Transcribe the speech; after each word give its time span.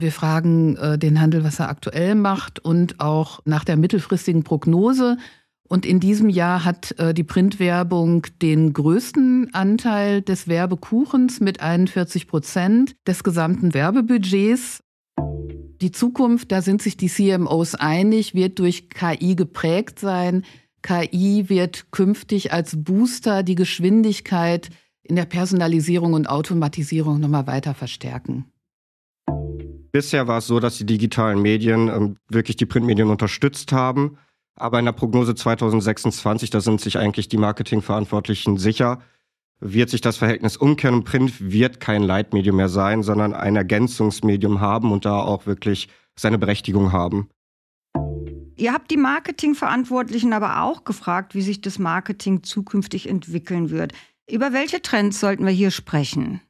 Wir 0.00 0.12
fragen 0.12 0.76
äh, 0.76 0.98
den 0.98 1.20
Handel, 1.20 1.44
was 1.44 1.60
er 1.60 1.68
aktuell 1.68 2.14
macht 2.14 2.58
und 2.58 3.00
auch 3.00 3.40
nach 3.44 3.64
der 3.64 3.76
mittelfristigen 3.76 4.44
Prognose. 4.44 5.18
Und 5.68 5.84
in 5.84 6.00
diesem 6.00 6.30
Jahr 6.30 6.64
hat 6.64 6.98
äh, 6.98 7.12
die 7.12 7.22
Printwerbung 7.22 8.26
den 8.40 8.72
größten 8.72 9.52
Anteil 9.52 10.22
des 10.22 10.48
Werbekuchens 10.48 11.40
mit 11.40 11.60
41 11.60 12.28
Prozent 12.28 12.96
des 13.06 13.22
gesamten 13.22 13.74
Werbebudgets. 13.74 14.82
Die 15.82 15.92
Zukunft, 15.92 16.50
da 16.50 16.62
sind 16.62 16.80
sich 16.80 16.96
die 16.96 17.08
CMOs 17.08 17.74
einig, 17.74 18.34
wird 18.34 18.58
durch 18.58 18.88
KI 18.88 19.36
geprägt 19.36 19.98
sein. 19.98 20.44
KI 20.80 21.50
wird 21.50 21.92
künftig 21.92 22.54
als 22.54 22.82
Booster 22.82 23.42
die 23.42 23.54
Geschwindigkeit 23.54 24.70
in 25.02 25.16
der 25.16 25.26
Personalisierung 25.26 26.14
und 26.14 26.26
Automatisierung 26.26 27.20
nochmal 27.20 27.46
weiter 27.46 27.74
verstärken. 27.74 28.46
Bisher 29.92 30.28
war 30.28 30.38
es 30.38 30.46
so, 30.46 30.60
dass 30.60 30.78
die 30.78 30.86
digitalen 30.86 31.42
Medien 31.42 31.88
ähm, 31.88 32.16
wirklich 32.28 32.56
die 32.56 32.66
Printmedien 32.66 33.08
unterstützt 33.08 33.72
haben. 33.72 34.18
Aber 34.56 34.78
in 34.78 34.84
der 34.84 34.92
Prognose 34.92 35.34
2026, 35.34 36.50
da 36.50 36.60
sind 36.60 36.80
sich 36.80 36.98
eigentlich 36.98 37.28
die 37.28 37.38
Marketingverantwortlichen 37.38 38.58
sicher, 38.58 39.00
wird 39.58 39.90
sich 39.90 40.00
das 40.00 40.16
Verhältnis 40.16 40.56
umkehren 40.56 40.96
und 40.96 41.04
Print 41.04 41.52
wird 41.52 41.80
kein 41.80 42.02
Leitmedium 42.02 42.56
mehr 42.56 42.68
sein, 42.68 43.02
sondern 43.02 43.34
ein 43.34 43.56
Ergänzungsmedium 43.56 44.60
haben 44.60 44.92
und 44.92 45.04
da 45.04 45.20
auch 45.20 45.46
wirklich 45.46 45.88
seine 46.18 46.38
Berechtigung 46.38 46.92
haben. 46.92 47.28
Ihr 48.56 48.74
habt 48.74 48.90
die 48.90 48.98
Marketingverantwortlichen 48.98 50.34
aber 50.34 50.62
auch 50.62 50.84
gefragt, 50.84 51.34
wie 51.34 51.40
sich 51.40 51.62
das 51.62 51.78
Marketing 51.78 52.42
zukünftig 52.42 53.08
entwickeln 53.08 53.70
wird. 53.70 53.92
Über 54.30 54.52
welche 54.52 54.82
Trends 54.82 55.20
sollten 55.20 55.46
wir 55.46 55.52
hier 55.52 55.70
sprechen? 55.70 56.42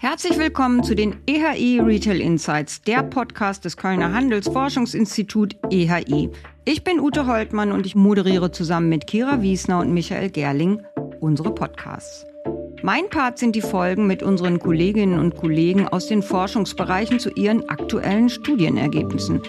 Herzlich 0.00 0.38
willkommen 0.38 0.84
zu 0.84 0.94
den 0.94 1.16
EHI 1.26 1.80
Retail 1.80 2.20
Insights, 2.20 2.80
der 2.82 3.02
Podcast 3.02 3.64
des 3.64 3.76
Kölner 3.76 4.12
Handelsforschungsinstitut 4.12 5.56
EHI. 5.70 6.30
Ich 6.64 6.84
bin 6.84 7.00
Ute 7.00 7.26
Holtmann 7.26 7.72
und 7.72 7.84
ich 7.84 7.96
moderiere 7.96 8.52
zusammen 8.52 8.90
mit 8.90 9.08
Kira 9.08 9.42
Wiesner 9.42 9.80
und 9.80 9.92
Michael 9.92 10.30
Gerling 10.30 10.84
unsere 11.18 11.52
Podcasts. 11.52 12.24
Mein 12.84 13.10
Part 13.10 13.40
sind 13.40 13.56
die 13.56 13.60
Folgen 13.60 14.06
mit 14.06 14.22
unseren 14.22 14.60
Kolleginnen 14.60 15.18
und 15.18 15.34
Kollegen 15.34 15.88
aus 15.88 16.06
den 16.06 16.22
Forschungsbereichen 16.22 17.18
zu 17.18 17.30
ihren 17.30 17.68
aktuellen 17.68 18.28
Studienergebnissen. 18.28 19.42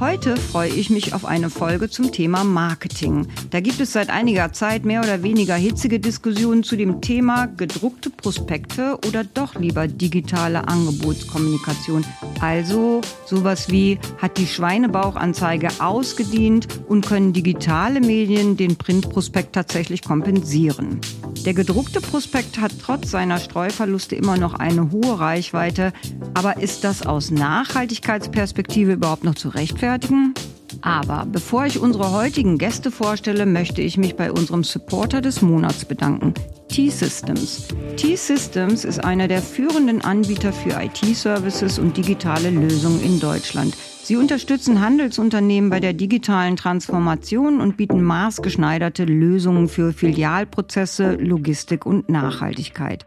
Heute 0.00 0.38
freue 0.38 0.70
ich 0.70 0.88
mich 0.88 1.12
auf 1.12 1.26
eine 1.26 1.50
Folge 1.50 1.90
zum 1.90 2.10
Thema 2.10 2.42
Marketing. 2.42 3.26
Da 3.50 3.60
gibt 3.60 3.80
es 3.80 3.92
seit 3.92 4.08
einiger 4.08 4.50
Zeit 4.50 4.86
mehr 4.86 5.02
oder 5.02 5.22
weniger 5.22 5.54
hitzige 5.56 6.00
Diskussionen 6.00 6.62
zu 6.62 6.76
dem 6.76 7.02
Thema 7.02 7.44
gedruckte 7.44 8.08
Prospekte 8.08 8.96
oder 9.06 9.24
doch 9.24 9.56
lieber 9.56 9.86
digitale 9.88 10.66
Angebotskommunikation. 10.66 12.06
Also 12.40 13.02
sowas 13.26 13.70
wie 13.70 13.98
hat 14.16 14.38
die 14.38 14.46
Schweinebauchanzeige 14.46 15.68
ausgedient 15.80 16.66
und 16.88 17.04
können 17.04 17.34
digitale 17.34 18.00
Medien 18.00 18.56
den 18.56 18.76
Printprospekt 18.76 19.52
tatsächlich 19.52 20.02
kompensieren. 20.02 21.02
Der 21.44 21.54
gedruckte 21.54 22.02
Prospekt 22.02 22.60
hat 22.60 22.72
trotz 22.82 23.10
seiner 23.10 23.38
Streuverluste 23.38 24.14
immer 24.14 24.36
noch 24.36 24.54
eine 24.54 24.90
hohe 24.90 25.18
Reichweite, 25.18 25.92
aber 26.34 26.60
ist 26.60 26.84
das 26.84 27.06
aus 27.06 27.30
Nachhaltigkeitsperspektive 27.30 28.92
überhaupt 28.92 29.24
noch 29.24 29.34
zu 29.34 29.48
rechtfertigen? 29.48 30.34
Aber 30.82 31.26
bevor 31.26 31.66
ich 31.66 31.78
unsere 31.78 32.12
heutigen 32.12 32.58
Gäste 32.58 32.90
vorstelle, 32.90 33.46
möchte 33.46 33.82
ich 33.82 33.96
mich 33.96 34.16
bei 34.16 34.32
unserem 34.32 34.64
Supporter 34.64 35.20
des 35.20 35.42
Monats 35.42 35.84
bedanken, 35.84 36.34
T-Systems. 36.68 37.68
T-Systems 37.96 38.84
ist 38.84 39.02
einer 39.02 39.28
der 39.28 39.42
führenden 39.42 40.02
Anbieter 40.02 40.52
für 40.52 40.80
IT-Services 40.80 41.78
und 41.78 41.96
digitale 41.96 42.50
Lösungen 42.50 43.02
in 43.02 43.18
Deutschland. 43.18 43.76
Sie 44.02 44.16
unterstützen 44.16 44.80
Handelsunternehmen 44.80 45.70
bei 45.70 45.78
der 45.78 45.92
digitalen 45.92 46.56
Transformation 46.56 47.60
und 47.60 47.76
bieten 47.76 48.02
maßgeschneiderte 48.02 49.04
Lösungen 49.04 49.68
für 49.68 49.92
Filialprozesse, 49.92 51.14
Logistik 51.14 51.86
und 51.86 52.08
Nachhaltigkeit. 52.08 53.06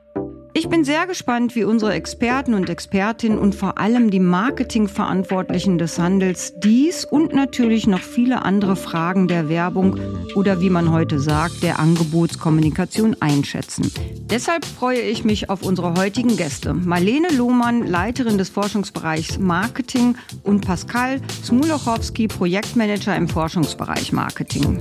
Ich 0.56 0.70
bin 0.70 0.84
sehr 0.84 1.08
gespannt, 1.08 1.56
wie 1.56 1.64
unsere 1.64 1.94
Experten 1.94 2.54
und 2.54 2.70
Expertinnen 2.70 3.40
und 3.40 3.56
vor 3.56 3.80
allem 3.80 4.12
die 4.12 4.20
Marketingverantwortlichen 4.20 5.80
des 5.80 5.98
Handels 5.98 6.54
dies 6.58 7.06
und 7.06 7.34
natürlich 7.34 7.88
noch 7.88 8.02
viele 8.02 8.44
andere 8.44 8.76
Fragen 8.76 9.28
der 9.28 9.50
Werbung 9.50 10.00
oder 10.36 10.62
wie 10.62 10.70
man 10.70 10.92
heute 10.92 11.20
sagt, 11.20 11.64
der 11.64 11.80
Angebotskommunikation 11.80 13.16
einschätzen. 13.20 13.92
Deshalb 14.30 14.64
freue 14.64 15.02
ich 15.02 15.24
mich 15.24 15.50
auf 15.50 15.64
unsere 15.64 15.96
heutigen 15.96 16.38
Gäste. 16.38 16.76
Marlene 16.76 17.30
Lohmann, 17.36 17.88
Leiterin 17.88 18.38
des 18.38 18.50
Forschungsbereichs 18.50 19.40
Marketing 19.40 20.16
und 20.44 20.66
Pascal 20.66 21.20
Smulochowski, 21.44 22.28
Projektmanager 22.28 23.16
im 23.16 23.28
Forschungsbereich 23.28 24.12
Marketing. 24.12 24.78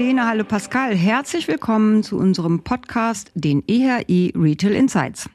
Marlene, 0.00 0.26
hallo 0.26 0.44
Pascal. 0.44 0.96
Herzlich 0.96 1.46
willkommen 1.46 2.02
zu 2.02 2.16
unserem 2.16 2.64
Podcast, 2.64 3.30
den 3.34 3.62
EHI 3.68 4.32
Retail 4.34 4.72
Insights. 4.72 5.28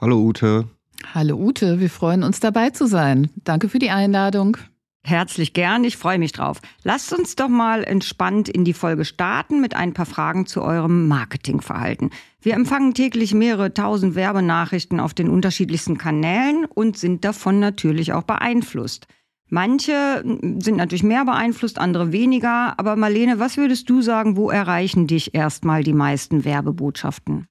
Hallo 0.00 0.20
Ute. 0.20 0.68
Hallo 1.14 1.36
Ute, 1.36 1.78
wir 1.78 1.88
freuen 1.88 2.24
uns 2.24 2.40
dabei 2.40 2.70
zu 2.70 2.88
sein. 2.88 3.30
Danke 3.44 3.68
für 3.68 3.78
die 3.78 3.90
Einladung. 3.90 4.56
Herzlich 5.04 5.54
gern, 5.54 5.84
ich 5.84 5.98
freue 5.98 6.18
mich 6.18 6.32
drauf. 6.32 6.60
Lasst 6.82 7.12
uns 7.16 7.36
doch 7.36 7.46
mal 7.46 7.84
entspannt 7.84 8.48
in 8.48 8.64
die 8.64 8.72
Folge 8.72 9.04
starten 9.04 9.60
mit 9.60 9.76
ein 9.76 9.94
paar 9.94 10.06
Fragen 10.06 10.46
zu 10.46 10.62
eurem 10.62 11.06
Marketingverhalten. 11.06 12.10
Wir 12.40 12.54
empfangen 12.54 12.94
täglich 12.94 13.34
mehrere 13.34 13.72
tausend 13.72 14.16
Werbenachrichten 14.16 14.98
auf 14.98 15.14
den 15.14 15.28
unterschiedlichsten 15.28 15.96
Kanälen 15.96 16.64
und 16.64 16.98
sind 16.98 17.24
davon 17.24 17.60
natürlich 17.60 18.12
auch 18.12 18.24
beeinflusst. 18.24 19.06
Manche 19.54 20.24
sind 20.24 20.78
natürlich 20.78 21.02
mehr 21.02 21.26
beeinflusst, 21.26 21.78
andere 21.78 22.10
weniger. 22.10 22.78
Aber 22.78 22.96
Marlene, 22.96 23.38
was 23.38 23.58
würdest 23.58 23.90
du 23.90 24.00
sagen, 24.00 24.34
wo 24.38 24.48
erreichen 24.50 25.06
dich 25.06 25.34
erstmal 25.34 25.84
die 25.84 25.92
meisten 25.92 26.46
Werbebotschaften? 26.46 27.48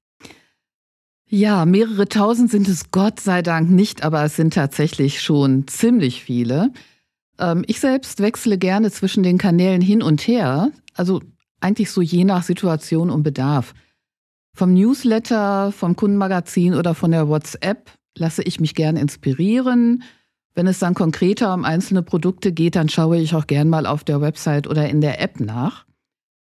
Ja, 1.28 1.64
mehrere 1.66 2.10
tausend 2.10 2.50
sind 2.50 2.68
es 2.68 2.90
Gott 2.90 3.20
sei 3.20 3.44
Dank 3.44 3.70
nicht, 3.70 4.04
aber 4.04 4.24
es 4.24 4.36
sind 4.36 4.56
tatsächlich 4.56 5.22
schon 5.22 5.68
ziemlich 5.68 6.24
viele. 6.24 6.74
Ähm, 7.38 7.64
ich 7.68 7.80
selbst 7.80 8.20
wechsle 8.20 8.58
gerne 8.58 8.90
zwischen 8.90 9.22
den 9.22 9.38
Kanälen 9.38 9.82
hin 9.82 10.02
und 10.02 10.22
her, 10.22 10.72
also 10.96 11.22
eigentlich 11.60 11.92
so 11.92 12.02
je 12.02 12.24
nach 12.24 12.42
Situation 12.42 13.12
und 13.12 13.22
Bedarf. 13.22 13.76
Vom 14.56 14.74
Newsletter, 14.74 15.72
vom 15.72 15.96
Kundenmagazin 15.96 16.74
oder 16.74 16.96
von 16.96 17.12
der 17.12 17.28
WhatsApp 17.28 17.92
lasse 18.18 18.42
ich 18.42 18.60
mich 18.60 18.74
gern 18.74 18.98
inspirieren 18.98 20.02
wenn 20.54 20.68
es 20.68 20.80
dann 20.80 20.94
konkreter 20.94 21.54
um 21.54 21.66
einzelne 21.66 22.04
Produkte 22.04 22.52
geht, 22.52 22.76
dann 22.76 22.90
schaue 22.90 23.18
ich 23.18 23.36
auch 23.36 23.48
gern 23.48 23.70
mal 23.70 23.86
auf 23.86 24.04
der 24.04 24.22
Website 24.22 24.68
oder 24.68 24.90
in 24.90 25.02
der 25.02 25.22
App 25.22 25.40
nach. 25.40 25.86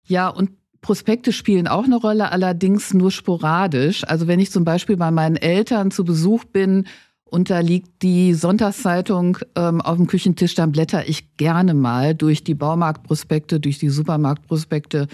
Ja, 0.07 0.29
und 0.29 0.51
Prospekte 0.81 1.33
spielen 1.33 1.67
auch 1.67 1.85
eine 1.85 1.97
Rolle, 1.97 2.31
allerdings 2.31 2.93
nur 2.93 3.11
sporadisch. 3.11 4.05
Also 4.05 4.27
wenn 4.27 4.39
ich 4.39 4.51
zum 4.51 4.65
Beispiel 4.65 4.97
bei 4.97 5.11
meinen 5.11 5.37
Eltern 5.37 5.91
zu 5.91 6.05
Besuch 6.05 6.45
bin 6.45 6.87
und 7.25 7.49
da 7.49 7.61
liegt 7.61 8.03
die 8.03 8.35
Sonntagszeitung 8.35 9.39
ähm, 9.57 9.81
auf 9.81 9.97
dem 9.97 10.07
Küchentisch, 10.07 10.55
dann 10.55 10.73
blätter 10.73 11.09
ich 11.09 11.37
gerne 11.37 11.73
mal 11.73 12.15
durch 12.15 12.45
die 12.45 12.55
Baumarktprospekte, 12.55 13.61
durch 13.61 13.79
die 13.79 13.89
Supermarktprospekte, 13.89 15.09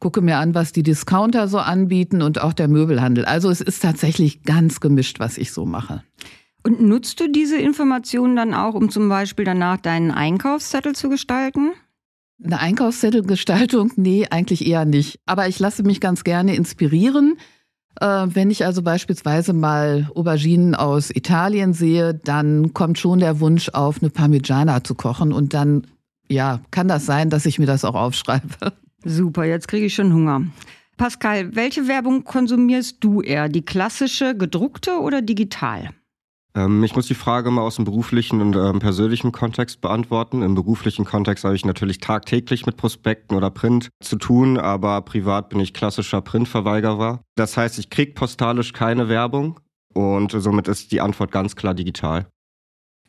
gucke 0.00 0.22
mir 0.22 0.38
an, 0.38 0.54
was 0.54 0.72
die 0.72 0.82
Discounter 0.82 1.46
so 1.46 1.58
anbieten 1.58 2.22
und 2.22 2.40
auch 2.40 2.54
der 2.54 2.68
Möbelhandel. 2.68 3.26
Also 3.26 3.50
es 3.50 3.60
ist 3.60 3.82
tatsächlich 3.82 4.42
ganz 4.44 4.80
gemischt, 4.80 5.20
was 5.20 5.36
ich 5.36 5.52
so 5.52 5.66
mache. 5.66 6.02
Und 6.64 6.80
nutzt 6.80 7.18
du 7.20 7.28
diese 7.28 7.56
Informationen 7.56 8.36
dann 8.36 8.54
auch, 8.54 8.74
um 8.74 8.88
zum 8.88 9.08
Beispiel 9.08 9.44
danach 9.44 9.78
deinen 9.78 10.10
Einkaufszettel 10.10 10.94
zu 10.94 11.08
gestalten? 11.08 11.72
Eine 12.42 12.60
Einkaufszettelgestaltung? 12.60 13.92
Nee, 13.96 14.26
eigentlich 14.30 14.66
eher 14.66 14.84
nicht. 14.84 15.20
Aber 15.26 15.48
ich 15.48 15.58
lasse 15.58 15.82
mich 15.82 16.00
ganz 16.00 16.24
gerne 16.24 16.54
inspirieren. 16.54 17.36
Äh, 18.00 18.26
wenn 18.28 18.50
ich 18.50 18.64
also 18.64 18.82
beispielsweise 18.82 19.52
mal 19.52 20.10
Auberginen 20.14 20.74
aus 20.74 21.10
Italien 21.10 21.72
sehe, 21.72 22.14
dann 22.14 22.72
kommt 22.72 22.98
schon 22.98 23.18
der 23.18 23.40
Wunsch 23.40 23.68
auf, 23.70 24.00
eine 24.00 24.10
Parmigiana 24.10 24.84
zu 24.84 24.94
kochen. 24.94 25.32
Und 25.32 25.54
dann, 25.54 25.86
ja, 26.28 26.60
kann 26.70 26.88
das 26.88 27.06
sein, 27.06 27.28
dass 27.28 27.46
ich 27.46 27.58
mir 27.58 27.66
das 27.66 27.84
auch 27.84 27.94
aufschreibe. 27.94 28.72
Super, 29.04 29.44
jetzt 29.44 29.66
kriege 29.66 29.86
ich 29.86 29.94
schon 29.94 30.12
Hunger. 30.12 30.42
Pascal, 30.96 31.56
welche 31.56 31.88
Werbung 31.88 32.22
konsumierst 32.22 32.98
du 33.00 33.20
eher? 33.20 33.48
Die 33.48 33.64
klassische, 33.64 34.36
gedruckte 34.36 35.00
oder 35.00 35.22
digital? 35.22 35.90
Ähm, 36.54 36.82
ich 36.84 36.94
muss 36.94 37.06
die 37.06 37.14
Frage 37.14 37.50
mal 37.50 37.62
aus 37.62 37.76
dem 37.76 37.84
beruflichen 37.84 38.40
und 38.40 38.56
ähm, 38.56 38.78
persönlichen 38.78 39.32
Kontext 39.32 39.80
beantworten. 39.80 40.42
Im 40.42 40.54
beruflichen 40.54 41.04
Kontext 41.04 41.44
habe 41.44 41.54
ich 41.54 41.64
natürlich 41.64 41.98
tagtäglich 41.98 42.66
mit 42.66 42.76
Prospekten 42.76 43.36
oder 43.36 43.50
Print 43.50 43.88
zu 44.02 44.16
tun, 44.16 44.58
aber 44.58 45.00
privat 45.02 45.48
bin 45.48 45.60
ich 45.60 45.74
klassischer 45.74 46.20
Printverweigerer. 46.20 47.20
Das 47.36 47.56
heißt, 47.56 47.78
ich 47.78 47.90
kriege 47.90 48.12
postalisch 48.12 48.72
keine 48.72 49.08
Werbung 49.08 49.60
und 49.94 50.32
somit 50.32 50.68
ist 50.68 50.92
die 50.92 51.00
Antwort 51.00 51.32
ganz 51.32 51.56
klar 51.56 51.74
digital. 51.74 52.26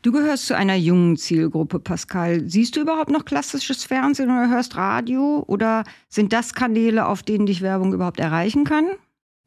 Du 0.04 0.12
gehörst 0.12 0.48
zu 0.48 0.58
einer 0.58 0.76
jungen 0.76 1.16
Zielgruppe, 1.16 1.80
Pascal. 1.80 2.42
Siehst 2.46 2.76
du 2.76 2.82
überhaupt 2.82 3.10
noch 3.10 3.24
klassisches 3.24 3.86
Fernsehen 3.86 4.30
oder 4.30 4.50
hörst 4.50 4.76
Radio? 4.76 5.46
Oder 5.48 5.86
sind 6.10 6.34
das 6.34 6.54
Kanäle, 6.54 7.08
auf 7.08 7.24
denen 7.24 7.46
dich 7.46 7.62
Werbung 7.62 7.94
überhaupt 7.94 8.20
erreichen 8.20 8.66
kann? 8.66 8.86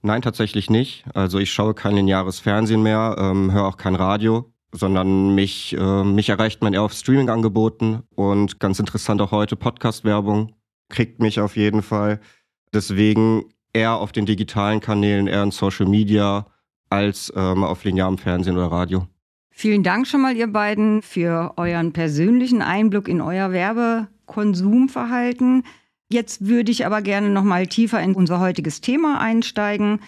Nein, 0.06 0.22
tatsächlich 0.22 0.70
nicht. 0.70 1.04
Also 1.14 1.40
ich 1.40 1.50
schaue 1.50 1.74
kein 1.74 1.96
lineares 1.96 2.38
Fernsehen 2.38 2.84
mehr, 2.84 3.16
ähm, 3.18 3.52
höre 3.52 3.66
auch 3.66 3.76
kein 3.76 3.96
Radio, 3.96 4.52
sondern 4.70 5.34
mich, 5.34 5.76
äh, 5.76 6.04
mich 6.04 6.28
erreicht 6.28 6.62
man 6.62 6.74
eher 6.74 6.82
auf 6.82 6.92
Streaming-Angeboten 6.92 8.04
und 8.14 8.60
ganz 8.60 8.78
interessant 8.78 9.20
auch 9.20 9.32
heute 9.32 9.56
Podcast-Werbung 9.56 10.54
kriegt 10.88 11.20
mich 11.20 11.40
auf 11.40 11.56
jeden 11.56 11.82
Fall. 11.82 12.20
Deswegen 12.72 13.46
eher 13.72 13.96
auf 13.96 14.12
den 14.12 14.26
digitalen 14.26 14.78
Kanälen, 14.78 15.26
eher 15.26 15.42
in 15.42 15.50
Social 15.50 15.86
Media 15.86 16.46
als 16.88 17.32
ähm, 17.34 17.64
auf 17.64 17.82
linearem 17.82 18.16
Fernsehen 18.16 18.56
oder 18.56 18.70
Radio. 18.70 19.08
Vielen 19.50 19.82
Dank 19.82 20.06
schon 20.06 20.22
mal, 20.22 20.36
ihr 20.36 20.46
beiden, 20.46 21.02
für 21.02 21.54
euren 21.56 21.92
persönlichen 21.92 22.62
Einblick 22.62 23.08
in 23.08 23.20
euer 23.20 23.50
Werbekonsumverhalten. 23.50 25.64
Jetzt 26.08 26.46
würde 26.46 26.70
ich 26.70 26.86
aber 26.86 27.02
gerne 27.02 27.30
noch 27.30 27.42
mal 27.42 27.66
tiefer 27.66 28.00
in 28.02 28.14
unser 28.14 28.40
heutiges 28.40 28.80
Thema 28.80 29.20
einsteigen. 29.20 30.00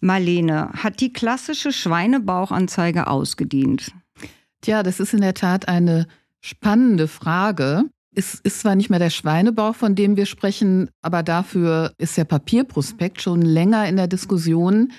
Marlene, 0.00 0.70
hat 0.72 1.00
die 1.00 1.12
klassische 1.12 1.72
Schweinebauchanzeige 1.72 3.06
ausgedient? 3.06 3.92
Tja, 4.60 4.82
das 4.82 5.00
ist 5.00 5.14
in 5.14 5.20
der 5.20 5.34
Tat 5.34 5.68
eine 5.68 6.06
spannende 6.40 7.08
Frage. 7.08 7.84
Es 8.14 8.34
ist 8.34 8.60
zwar 8.60 8.74
nicht 8.74 8.90
mehr 8.90 8.98
der 8.98 9.10
Schweinebauch, 9.10 9.74
von 9.74 9.94
dem 9.94 10.16
wir 10.16 10.26
sprechen, 10.26 10.90
aber 11.02 11.22
dafür 11.22 11.92
ist 11.98 12.16
der 12.16 12.24
Papierprospekt 12.24 13.22
schon 13.22 13.42
länger 13.42 13.88
in 13.88 13.96
der 13.96 14.08
Diskussion 14.08 14.92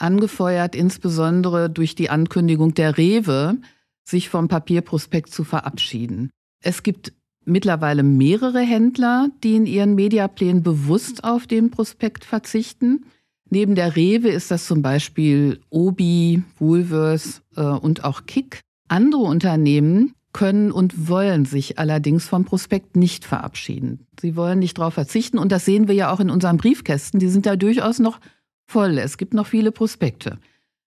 angefeuert 0.00 0.74
insbesondere 0.74 1.68
durch 1.68 1.94
die 1.94 2.10
Ankündigung 2.10 2.74
der 2.74 2.96
Rewe, 2.96 3.58
sich 4.04 4.28
vom 4.28 4.48
Papierprospekt 4.48 5.30
zu 5.32 5.44
verabschieden. 5.44 6.30
Es 6.62 6.82
gibt 6.82 7.12
mittlerweile 7.44 8.02
mehrere 8.02 8.60
Händler, 8.60 9.28
die 9.42 9.56
in 9.56 9.66
ihren 9.66 9.94
Mediaplänen 9.94 10.62
bewusst 10.62 11.24
auf 11.24 11.46
den 11.46 11.70
Prospekt 11.70 12.24
verzichten. 12.24 13.06
Neben 13.48 13.74
der 13.74 13.96
Rewe 13.96 14.28
ist 14.28 14.50
das 14.50 14.66
zum 14.66 14.82
Beispiel 14.82 15.60
Obi, 15.70 16.42
Woolworths 16.58 17.42
äh, 17.56 17.62
und 17.62 18.04
auch 18.04 18.26
Kick. 18.26 18.60
Andere 18.88 19.22
Unternehmen 19.22 20.14
können 20.32 20.70
und 20.70 21.08
wollen 21.08 21.44
sich 21.44 21.78
allerdings 21.78 22.26
vom 22.28 22.44
Prospekt 22.44 22.96
nicht 22.96 23.24
verabschieden. 23.24 24.06
Sie 24.20 24.36
wollen 24.36 24.60
nicht 24.60 24.78
darauf 24.78 24.94
verzichten 24.94 25.38
und 25.38 25.50
das 25.50 25.64
sehen 25.64 25.88
wir 25.88 25.94
ja 25.94 26.12
auch 26.12 26.20
in 26.20 26.30
unseren 26.30 26.56
Briefkästen. 26.56 27.18
Die 27.18 27.28
sind 27.28 27.46
da 27.46 27.56
durchaus 27.56 27.98
noch 27.98 28.20
voll. 28.66 28.98
Es 28.98 29.18
gibt 29.18 29.34
noch 29.34 29.46
viele 29.46 29.72
Prospekte. 29.72 30.38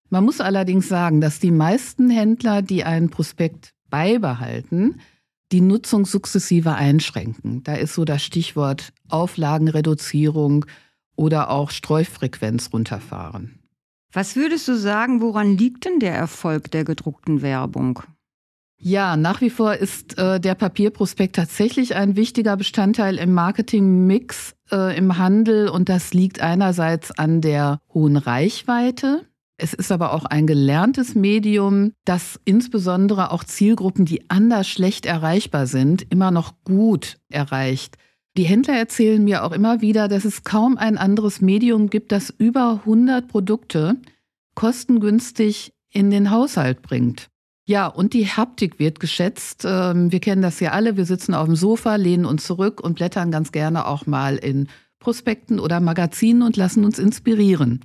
Man 0.08 0.24
muss 0.24 0.40
allerdings 0.40 0.88
sagen, 0.88 1.20
dass 1.20 1.40
die 1.40 1.50
meisten 1.50 2.08
Händler, 2.08 2.62
die 2.62 2.84
einen 2.84 3.10
Prospekt 3.10 3.74
beibehalten, 3.90 5.00
die 5.52 5.60
Nutzung 5.60 6.06
sukzessive 6.06 6.74
einschränken. 6.74 7.62
Da 7.62 7.74
ist 7.74 7.94
so 7.94 8.04
das 8.04 8.22
Stichwort 8.22 8.92
Auflagenreduzierung 9.08 10.66
oder 11.16 11.50
auch 11.50 11.70
Streufrequenz 11.70 12.70
runterfahren. 12.72 13.60
Was 14.12 14.36
würdest 14.36 14.68
du 14.68 14.76
sagen, 14.76 15.20
woran 15.20 15.56
liegt 15.56 15.84
denn 15.84 15.98
der 15.98 16.14
Erfolg 16.14 16.70
der 16.70 16.84
gedruckten 16.84 17.42
Werbung? 17.42 18.00
Ja, 18.78 19.16
nach 19.16 19.40
wie 19.40 19.50
vor 19.50 19.74
ist 19.74 20.18
äh, 20.18 20.38
der 20.38 20.54
Papierprospekt 20.54 21.36
tatsächlich 21.36 21.94
ein 21.94 22.16
wichtiger 22.16 22.56
Bestandteil 22.56 23.16
im 23.18 23.32
Marketingmix 23.32 24.54
äh, 24.70 24.96
im 24.96 25.16
Handel 25.16 25.68
und 25.68 25.88
das 25.88 26.12
liegt 26.12 26.40
einerseits 26.40 27.10
an 27.10 27.40
der 27.40 27.80
hohen 27.92 28.16
Reichweite. 28.16 29.26
Es 29.56 29.72
ist 29.72 29.92
aber 29.92 30.12
auch 30.12 30.24
ein 30.24 30.46
gelerntes 30.46 31.14
Medium, 31.14 31.92
das 32.04 32.40
insbesondere 32.44 33.30
auch 33.30 33.44
Zielgruppen, 33.44 34.04
die 34.04 34.28
anders 34.28 34.68
schlecht 34.68 35.06
erreichbar 35.06 35.66
sind, 35.66 36.10
immer 36.10 36.30
noch 36.30 36.54
gut 36.64 37.18
erreicht. 37.30 37.96
Die 38.36 38.44
Händler 38.44 38.74
erzählen 38.74 39.22
mir 39.22 39.44
auch 39.44 39.52
immer 39.52 39.80
wieder, 39.80 40.08
dass 40.08 40.24
es 40.24 40.42
kaum 40.42 40.76
ein 40.76 40.98
anderes 40.98 41.40
Medium 41.40 41.88
gibt, 41.88 42.10
das 42.10 42.30
über 42.30 42.80
100 42.84 43.28
Produkte 43.28 43.96
kostengünstig 44.56 45.72
in 45.90 46.10
den 46.10 46.32
Haushalt 46.32 46.82
bringt. 46.82 47.28
Ja, 47.66 47.86
und 47.86 48.12
die 48.12 48.26
Haptik 48.26 48.78
wird 48.80 48.98
geschätzt. 49.00 49.62
Ähm, 49.64 50.10
wir 50.10 50.20
kennen 50.20 50.42
das 50.42 50.60
ja 50.60 50.72
alle. 50.72 50.96
Wir 50.96 51.06
sitzen 51.06 51.32
auf 51.32 51.46
dem 51.46 51.56
Sofa, 51.56 51.94
lehnen 51.94 52.26
uns 52.26 52.44
zurück 52.44 52.80
und 52.80 52.94
blättern 52.94 53.30
ganz 53.30 53.52
gerne 53.52 53.86
auch 53.86 54.04
mal 54.06 54.36
in 54.36 54.68
Prospekten 54.98 55.60
oder 55.60 55.80
Magazinen 55.80 56.42
und 56.42 56.56
lassen 56.56 56.84
uns 56.84 56.98
inspirieren. 56.98 57.80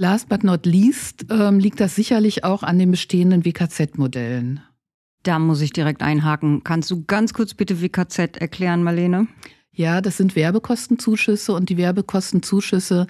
Last 0.00 0.28
but 0.28 0.44
not 0.44 0.64
least 0.64 1.26
ähm, 1.28 1.58
liegt 1.58 1.80
das 1.80 1.96
sicherlich 1.96 2.44
auch 2.44 2.62
an 2.62 2.78
den 2.78 2.92
bestehenden 2.92 3.44
WKZ-Modellen. 3.44 4.60
Da 5.24 5.40
muss 5.40 5.60
ich 5.60 5.72
direkt 5.72 6.02
einhaken. 6.02 6.62
Kannst 6.62 6.92
du 6.92 7.04
ganz 7.04 7.34
kurz 7.34 7.52
bitte 7.52 7.82
WKZ 7.82 8.36
erklären, 8.36 8.84
Marlene? 8.84 9.26
Ja, 9.72 10.00
das 10.00 10.16
sind 10.16 10.36
Werbekostenzuschüsse 10.36 11.52
und 11.52 11.68
die 11.68 11.76
Werbekostenzuschüsse 11.76 13.08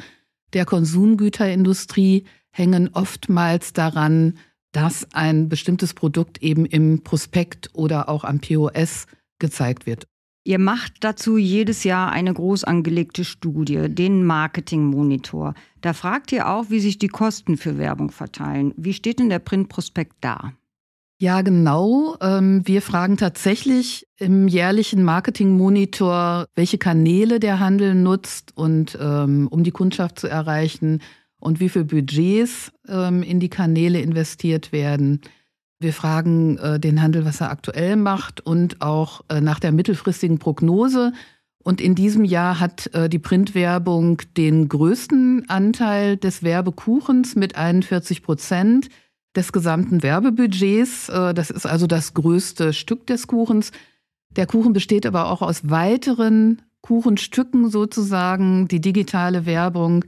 der 0.55 0.65
Konsumgüterindustrie 0.65 2.25
hängen 2.51 2.89
oftmals 2.95 3.75
daran, 3.75 4.39
dass 4.73 5.07
ein 5.13 5.51
bestimmtes 5.51 5.93
Produkt 5.93 6.43
eben 6.43 6.65
im 6.65 7.05
Prospekt 7.05 7.69
oder 7.75 8.09
auch 8.09 8.25
am 8.25 8.41
POS 8.41 9.07
gezeigt 9.39 9.85
wird. 9.85 10.07
Ihr 10.49 10.59
macht 10.59 11.05
dazu 11.05 11.37
jedes 11.37 11.85
Jahr 11.85 12.11
eine 12.11 12.33
groß 12.33 12.65
angelegte 12.65 13.23
Studie, 13.27 13.91
den 13.91 14.25
Marketing 14.25 14.87
Monitor. 14.87 15.53
Da 15.83 15.93
fragt 15.93 16.33
ihr 16.33 16.49
auch, 16.49 16.71
wie 16.71 16.81
sich 16.81 16.97
die 16.97 17.09
Kosten 17.09 17.59
für 17.59 17.77
Werbung 17.77 18.11
verteilen. 18.11 18.73
Wie 18.79 18.95
steht 18.95 19.19
denn 19.19 19.29
der 19.29 19.41
Printprospekt 19.41 20.15
da? 20.23 20.55
Ja, 21.21 21.43
genau. 21.43 22.17
Ähm, 22.23 22.63
wir 22.65 22.81
fragen 22.81 23.19
tatsächlich 23.19 24.07
im 24.17 24.49
jährlichen 24.49 25.03
Marketing 25.03 25.55
Monitor, 25.55 26.47
welche 26.55 26.79
Kanäle 26.79 27.41
der 27.41 27.61
Handel 27.61 27.95
nutzt 27.95 28.57
und 28.57 28.97
ähm, 28.99 29.49
um 29.51 29.65
die 29.65 29.71
Kundschaft 29.71 30.19
zu 30.19 30.29
erreichen, 30.29 31.01
und 31.41 31.61
wie 31.61 31.69
viel 31.69 31.85
Budgets 31.85 32.73
ähm, 32.89 33.23
in 33.23 33.41
die 33.41 33.49
Kanäle 33.49 34.01
investiert 34.01 34.73
werden. 34.73 35.21
Wir 35.81 35.93
fragen 35.93 36.59
äh, 36.59 36.81
den 36.81 37.01
Handel, 37.01 37.25
was 37.25 37.41
er 37.41 37.51
aktuell 37.51 37.97
macht 37.97 38.41
und 38.41 38.83
auch 38.83 39.21
äh, 39.29 39.41
nach 39.41 39.61
der 39.61 39.71
mittelfristigen 39.71 40.39
Prognose. 40.39 41.13
Und 41.63 41.81
in 41.81 41.95
diesem 41.95 42.25
Jahr 42.25 42.59
hat 42.59 42.93
äh, 42.95 43.09
die 43.09 43.21
Printwerbung 43.21 44.23
den 44.37 44.69
größten 44.69 45.49
Anteil 45.49 46.17
des 46.17 46.43
Werbekuchens 46.43 47.37
mit 47.37 47.57
41 47.57 48.23
Prozent 48.23 48.89
des 49.37 49.53
gesamten 49.53 50.03
Werbebudgets. 50.03 51.11
Äh, 51.11 51.35
das 51.35 51.51
ist 51.51 51.67
also 51.67 51.87
das 51.87 52.13
größte 52.13 52.73
Stück 52.73 53.07
des 53.07 53.29
Kuchens. 53.29 53.71
Der 54.31 54.47
Kuchen 54.47 54.73
besteht 54.73 55.07
aber 55.07 55.31
auch 55.31 55.43
aus 55.43 55.71
weiteren 55.71 56.63
Kuchenstücken 56.81 57.71
sozusagen. 57.71 58.67
Die 58.67 58.81
digitale 58.81 59.47
Werbung 59.47 60.05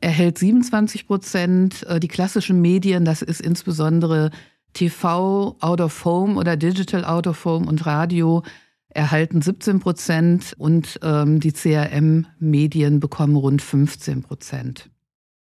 erhält 0.00 0.38
27 0.38 1.06
Prozent. 1.06 1.84
Äh, 1.84 2.00
die 2.00 2.08
klassischen 2.08 2.60
Medien, 2.60 3.04
das 3.04 3.22
ist 3.22 3.40
insbesondere 3.40 4.30
TV, 4.72 5.56
Out 5.60 5.80
of 5.80 6.04
Home 6.04 6.38
oder 6.38 6.56
Digital 6.56 7.04
Out 7.04 7.26
of 7.26 7.44
Home 7.44 7.66
und 7.66 7.84
Radio, 7.86 8.42
erhalten 8.88 9.42
17 9.42 9.80
Prozent 9.80 10.54
und 10.58 10.98
ähm, 11.02 11.40
die 11.40 11.52
CRM-Medien 11.52 13.00
bekommen 13.00 13.36
rund 13.36 13.62
15 13.62 14.22
Prozent. 14.22 14.90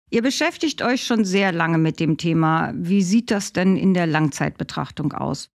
Ihr 0.09 0.21
beschäftigt 0.21 0.81
euch 0.81 1.03
schon 1.03 1.25
sehr 1.25 1.51
lange 1.51 1.77
mit 1.77 1.99
dem 1.99 2.17
Thema. 2.17 2.73
Wie 2.75 3.01
sieht 3.01 3.29
das 3.29 3.51
denn 3.51 3.75
in 3.75 3.93
der 3.93 4.07
Langzeitbetrachtung 4.07 5.13
aus? 5.13 5.49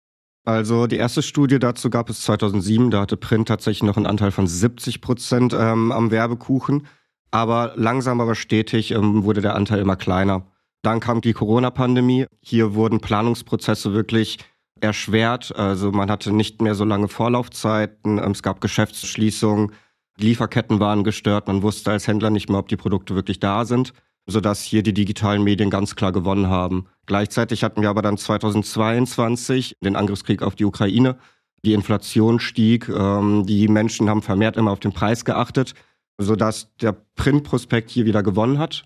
Also 0.44 0.86
die 0.86 0.96
erste 0.96 1.22
Studie 1.22 1.58
dazu 1.58 1.90
gab 1.90 2.08
es 2.08 2.22
2007. 2.22 2.90
Da 2.90 3.02
hatte 3.02 3.18
Print 3.18 3.48
tatsächlich 3.48 3.82
noch 3.82 3.98
einen 3.98 4.06
Anteil 4.06 4.30
von 4.30 4.46
70 4.46 5.02
Prozent 5.02 5.52
ähm, 5.52 5.92
am 5.92 6.10
Werbekuchen. 6.10 6.86
Aber 7.30 7.74
langsam 7.76 8.22
aber 8.22 8.34
stetig 8.34 8.92
ähm, 8.92 9.24
wurde 9.24 9.42
der 9.42 9.54
Anteil 9.54 9.80
immer 9.80 9.96
kleiner. 9.96 10.46
Dann 10.82 11.00
kam 11.00 11.20
die 11.20 11.32
Corona-Pandemie. 11.32 12.26
Hier 12.40 12.74
wurden 12.74 13.00
Planungsprozesse 13.00 13.92
wirklich 13.92 14.38
erschwert. 14.80 15.54
Also 15.56 15.90
man 15.90 16.10
hatte 16.10 16.32
nicht 16.32 16.62
mehr 16.62 16.74
so 16.74 16.84
lange 16.84 17.08
Vorlaufzeiten. 17.08 18.18
Ähm, 18.18 18.32
es 18.32 18.42
gab 18.42 18.60
Geschäftsschließungen. 18.60 19.72
Lieferketten 20.18 20.80
waren 20.80 21.04
gestört. 21.04 21.46
Man 21.48 21.62
wusste 21.62 21.90
als 21.90 22.06
Händler 22.06 22.30
nicht 22.30 22.48
mehr, 22.48 22.58
ob 22.58 22.68
die 22.68 22.76
Produkte 22.76 23.14
wirklich 23.14 23.38
da 23.38 23.64
sind, 23.64 23.92
sodass 24.26 24.62
hier 24.62 24.82
die 24.82 24.94
digitalen 24.94 25.44
Medien 25.44 25.70
ganz 25.70 25.94
klar 25.94 26.12
gewonnen 26.12 26.48
haben. 26.48 26.86
Gleichzeitig 27.06 27.62
hatten 27.62 27.82
wir 27.82 27.90
aber 27.90 28.02
dann 28.02 28.18
2022 28.18 29.76
den 29.80 29.96
Angriffskrieg 29.96 30.42
auf 30.42 30.56
die 30.56 30.64
Ukraine. 30.64 31.16
Die 31.64 31.72
Inflation 31.72 32.40
stieg. 32.40 32.88
Ähm, 32.88 33.46
die 33.46 33.68
Menschen 33.68 34.08
haben 34.08 34.22
vermehrt 34.22 34.56
immer 34.56 34.72
auf 34.72 34.80
den 34.80 34.92
Preis 34.92 35.24
geachtet 35.24 35.74
sodass 36.18 36.74
der 36.80 36.92
Printprospekt 37.14 37.90
hier 37.90 38.04
wieder 38.04 38.22
gewonnen 38.22 38.58
hat, 38.58 38.84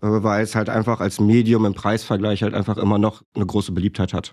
weil 0.00 0.42
es 0.42 0.54
halt 0.54 0.68
einfach 0.68 1.00
als 1.00 1.20
Medium 1.20 1.64
im 1.64 1.74
Preisvergleich 1.74 2.42
halt 2.42 2.54
einfach 2.54 2.76
immer 2.76 2.98
noch 2.98 3.22
eine 3.34 3.46
große 3.46 3.72
Beliebtheit 3.72 4.12
hat. 4.12 4.32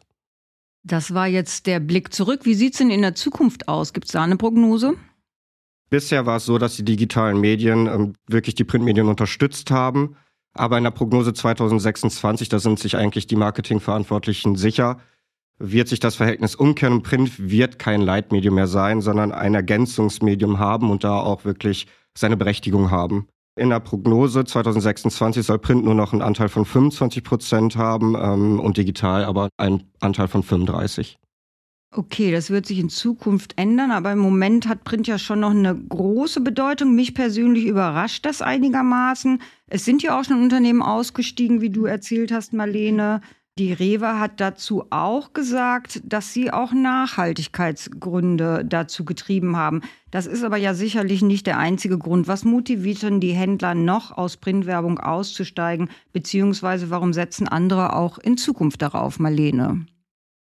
Das 0.84 1.14
war 1.14 1.28
jetzt 1.28 1.68
der 1.68 1.80
Blick 1.80 2.14
zurück. 2.14 2.42
Wie 2.44 2.56
sieht 2.56 2.74
es 2.74 2.80
denn 2.80 2.90
in 2.90 3.02
der 3.02 3.16
Zukunft 3.16 3.68
aus? 3.68 3.94
Gibt 3.94 4.08
es 4.08 4.14
da 4.14 4.24
eine 4.24 4.38
Prognose? 4.38 4.96
Bisher 5.90 6.26
war 6.26 6.38
es 6.38 6.46
so, 6.46 6.58
dass 6.58 6.78
die 6.78 6.86
digitalen 6.86 7.40
Medien 7.40 7.88
ähm, 7.88 8.14
wirklich 8.28 8.56
die 8.56 8.64
Printmedien 8.64 9.08
unterstützt 9.08 9.70
haben. 9.72 10.16
Aber 10.54 10.78
in 10.78 10.84
der 10.84 10.92
Prognose 10.92 11.34
2026, 11.34 12.50
da 12.50 12.60
sind 12.60 12.80
sich 12.80 12.98
eigentlich 12.98 13.28
die 13.28 13.36
Marketingverantwortlichen 13.36 14.56
sicher, 14.56 15.00
wird 15.60 15.88
sich 15.88 16.00
das 16.00 16.16
Verhältnis 16.16 16.56
umkehren 16.56 16.96
und 16.96 17.04
Print 17.04 17.52
wird 17.52 17.78
kein 17.78 18.02
Leitmedium 18.02 18.56
mehr 18.56 18.68
sein, 18.68 19.02
sondern 19.02 19.32
ein 19.32 19.54
Ergänzungsmedium 19.54 20.60
haben 20.60 20.90
und 20.90 21.04
da 21.04 21.20
auch 21.20 21.46
wirklich 21.46 21.88
seine 22.18 22.36
Berechtigung 22.36 22.90
haben. 22.90 23.28
In 23.62 23.70
der 23.70 23.80
Prognose 23.80 24.44
2026 24.44 25.46
soll 25.46 25.60
Print 25.60 25.86
nur 25.86 25.94
noch 25.94 26.14
einen 26.14 26.24
Anteil 26.24 26.50
von 26.50 26.66
25 26.66 27.24
Prozent 27.24 27.76
haben 27.76 28.16
ähm, 28.20 28.60
und 28.60 28.78
digital 28.78 29.24
aber 29.24 29.50
einen 29.58 29.84
Anteil 30.00 30.28
von 30.28 30.42
35. 30.42 31.20
Okay, 31.96 32.32
das 32.32 32.50
wird 32.50 32.66
sich 32.66 32.80
in 32.80 32.90
Zukunft 32.90 33.54
ändern, 33.58 33.92
aber 33.92 34.14
im 34.14 34.18
Moment 34.18 34.68
hat 34.68 34.84
Print 34.84 35.06
ja 35.06 35.20
schon 35.20 35.42
noch 35.42 35.52
eine 35.52 35.76
große 35.76 36.42
Bedeutung. 36.42 36.96
Mich 36.96 37.14
persönlich 37.14 37.66
überrascht 37.66 38.26
das 38.26 38.42
einigermaßen. 38.42 39.44
Es 39.68 39.86
sind 39.86 40.02
ja 40.02 40.20
auch 40.20 40.24
schon 40.24 40.42
Unternehmen 40.42 40.82
ausgestiegen, 40.82 41.62
wie 41.62 41.70
du 41.70 41.86
erzählt 41.86 42.32
hast, 42.32 42.54
Marlene. 42.54 43.22
Die 43.62 43.74
Rewe 43.74 44.20
hat 44.20 44.40
dazu 44.40 44.86
auch 44.90 45.34
gesagt, 45.34 46.02
dass 46.04 46.34
sie 46.34 46.52
auch 46.52 46.74
Nachhaltigkeitsgründe 46.74 48.66
dazu 48.66 49.06
getrieben 49.06 49.56
haben. 49.56 49.82
Das 50.10 50.26
ist 50.26 50.44
aber 50.44 50.58
ja 50.58 50.74
sicherlich 50.74 51.22
nicht 51.22 51.46
der 51.46 51.60
einzige 51.60 52.00
Grund. 52.00 52.28
Was 52.28 52.44
motiviert 52.44 53.04
denn 53.04 53.20
die 53.20 53.34
Händler 53.34 53.76
noch 53.76 54.18
aus 54.18 54.38
Printwerbung 54.38 54.98
auszusteigen? 54.98 55.92
Beziehungsweise 56.12 56.90
warum 56.90 57.14
setzen 57.14 57.48
andere 57.48 57.96
auch 57.96 58.18
in 58.18 58.36
Zukunft 58.36 58.82
darauf, 58.82 59.20
Marlene? 59.20 59.86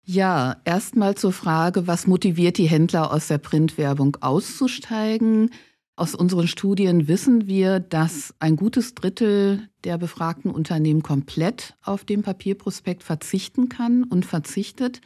Ja, 0.04 0.58
erstmal 0.66 1.16
zur 1.16 1.32
Frage, 1.32 1.88
was 1.88 2.08
motiviert 2.08 2.58
die 2.58 2.68
Händler 2.68 3.14
aus 3.14 3.30
der 3.30 3.38
Printwerbung 3.38 4.18
auszusteigen? 4.20 5.52
Aus 5.98 6.14
unseren 6.14 6.48
Studien 6.48 7.08
wissen 7.08 7.48
wir, 7.48 7.80
dass 7.80 8.36
ein 8.38 8.56
gutes 8.56 8.94
Drittel 8.94 9.68
der 9.84 9.98
befragten 9.98 10.52
Unternehmen 10.52 11.02
komplett 11.02 11.74
auf 11.82 12.06
den 12.06 12.22
Papierprospekt 12.22 13.02
verzichten 13.02 13.68
kann 13.68 14.04
und 14.04 14.24
verzichtet. 14.24 15.02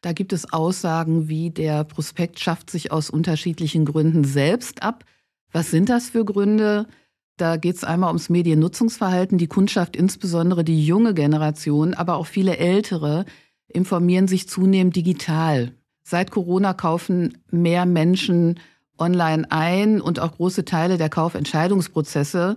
Da 0.00 0.12
gibt 0.12 0.32
es 0.32 0.52
Aussagen 0.52 1.28
wie 1.28 1.50
der 1.50 1.84
Prospekt 1.84 2.40
schafft 2.40 2.70
sich 2.70 2.90
aus 2.90 3.08
unterschiedlichen 3.08 3.84
Gründen 3.84 4.24
selbst 4.24 4.82
ab. 4.82 5.04
Was 5.52 5.70
sind 5.70 5.88
das 5.88 6.10
für 6.10 6.24
Gründe? 6.24 6.88
Da 7.36 7.56
geht 7.56 7.76
es 7.76 7.84
einmal 7.84 8.08
ums 8.08 8.28
Mediennutzungsverhalten. 8.28 9.38
Die 9.38 9.46
Kundschaft, 9.46 9.94
insbesondere 9.94 10.64
die 10.64 10.84
junge 10.84 11.14
Generation, 11.14 11.94
aber 11.94 12.16
auch 12.16 12.26
viele 12.26 12.56
ältere, 12.56 13.26
informieren 13.68 14.26
sich 14.26 14.48
zunehmend 14.48 14.96
digital. 14.96 15.70
Seit 16.02 16.32
Corona 16.32 16.74
kaufen 16.74 17.38
mehr 17.48 17.86
Menschen 17.86 18.58
online 18.98 19.50
ein 19.50 20.00
und 20.00 20.20
auch 20.20 20.32
große 20.32 20.64
Teile 20.64 20.98
der 20.98 21.08
Kaufentscheidungsprozesse 21.08 22.56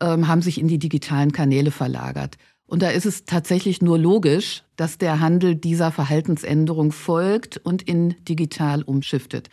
ähm, 0.00 0.28
haben 0.28 0.42
sich 0.42 0.60
in 0.60 0.68
die 0.68 0.78
digitalen 0.78 1.32
Kanäle 1.32 1.70
verlagert. 1.70 2.36
Und 2.66 2.82
da 2.82 2.90
ist 2.90 3.06
es 3.06 3.24
tatsächlich 3.24 3.80
nur 3.80 3.98
logisch, 3.98 4.62
dass 4.76 4.98
der 4.98 5.20
Handel 5.20 5.54
dieser 5.54 5.90
Verhaltensänderung 5.90 6.92
folgt 6.92 7.56
und 7.56 7.82
in 7.82 8.14
digital 8.24 8.82
umschiftet. 8.82 9.48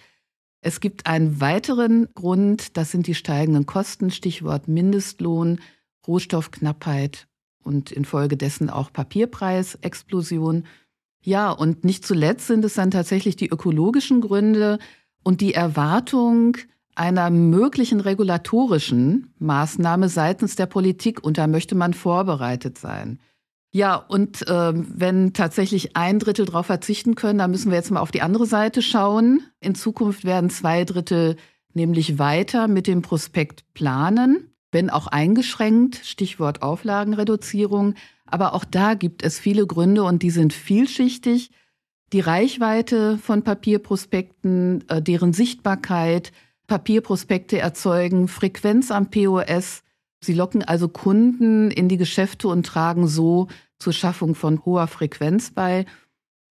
Es 0.61 0.81
gibt 0.81 1.05
einen 1.05 1.39
weiteren 1.39 2.09
Grund, 2.13 2.75
das 2.75 2.91
sind 2.91 3.07
die 3.07 3.15
steigenden 3.15 3.65
Kosten, 3.65 4.11
Stichwort 4.11 4.67
Mindestlohn, 4.67 5.59
Rohstoffknappheit 6.07 7.27
und 7.63 7.91
infolgedessen 7.91 8.69
auch 8.69 8.91
Papierpreisexplosion. 8.91 10.65
Ja, 11.21 11.51
und 11.51 11.85
nicht 11.85 12.05
zuletzt 12.05 12.47
sind 12.47 12.65
es 12.65 12.73
dann 12.73 12.91
tatsächlich 12.91 13.35
die 13.35 13.49
ökologischen 13.49 14.21
Gründe 14.21 14.79
und 15.25 15.41
die 15.41 15.55
Erwartung 15.55 16.55
einer 16.93 17.29
möglichen 17.29 17.99
regulatorischen 17.99 19.33
Maßnahme 19.39 20.07
seitens 20.07 20.55
der 20.55 20.67
Politik. 20.67 21.23
Und 21.23 21.37
da 21.37 21.47
möchte 21.47 21.75
man 21.75 21.93
vorbereitet 21.93 22.77
sein. 22.77 23.19
Ja, 23.71 23.95
und 23.95 24.47
äh, 24.47 24.71
wenn 24.73 25.33
tatsächlich 25.33 25.97
ein 25.97 26.19
Drittel 26.19 26.45
darauf 26.45 26.67
verzichten 26.67 27.15
können, 27.15 27.39
dann 27.39 27.51
müssen 27.51 27.71
wir 27.71 27.77
jetzt 27.77 27.91
mal 27.91 27.99
auf 27.99 28.11
die 28.11 28.21
andere 28.21 28.45
Seite 28.45 28.81
schauen. 28.81 29.41
In 29.59 29.75
Zukunft 29.75 30.23
werden 30.23 30.49
zwei 30.49 30.85
Drittel 30.85 31.35
nämlich 31.73 32.17
weiter 32.17 32.69
mit 32.69 32.87
dem 32.87 33.01
Prospekt 33.01 33.65
planen, 33.73 34.51
wenn 34.71 34.89
auch 34.89 35.07
eingeschränkt, 35.07 35.99
Stichwort 36.03 36.61
Auflagenreduzierung. 36.61 37.95
Aber 38.25 38.53
auch 38.53 38.63
da 38.63 38.93
gibt 38.93 39.23
es 39.23 39.39
viele 39.39 39.67
Gründe 39.67 40.03
und 40.03 40.21
die 40.21 40.29
sind 40.29 40.53
vielschichtig. 40.53 41.49
Die 42.13 42.19
Reichweite 42.19 43.17
von 43.17 43.43
Papierprospekten, 43.43 44.87
äh, 44.89 45.01
deren 45.01 45.33
Sichtbarkeit, 45.33 46.31
Papierprospekte 46.67 47.59
erzeugen 47.59 48.27
Frequenz 48.27 48.91
am 48.91 49.09
POS. 49.09 49.83
Sie 50.21 50.33
locken 50.33 50.63
also 50.63 50.87
Kunden 50.87 51.71
in 51.71 51.89
die 51.89 51.97
Geschäfte 51.97 52.47
und 52.47 52.65
tragen 52.65 53.07
so 53.07 53.47
zur 53.79 53.93
Schaffung 53.93 54.35
von 54.35 54.65
hoher 54.65 54.87
Frequenz 54.87 55.51
bei. 55.51 55.85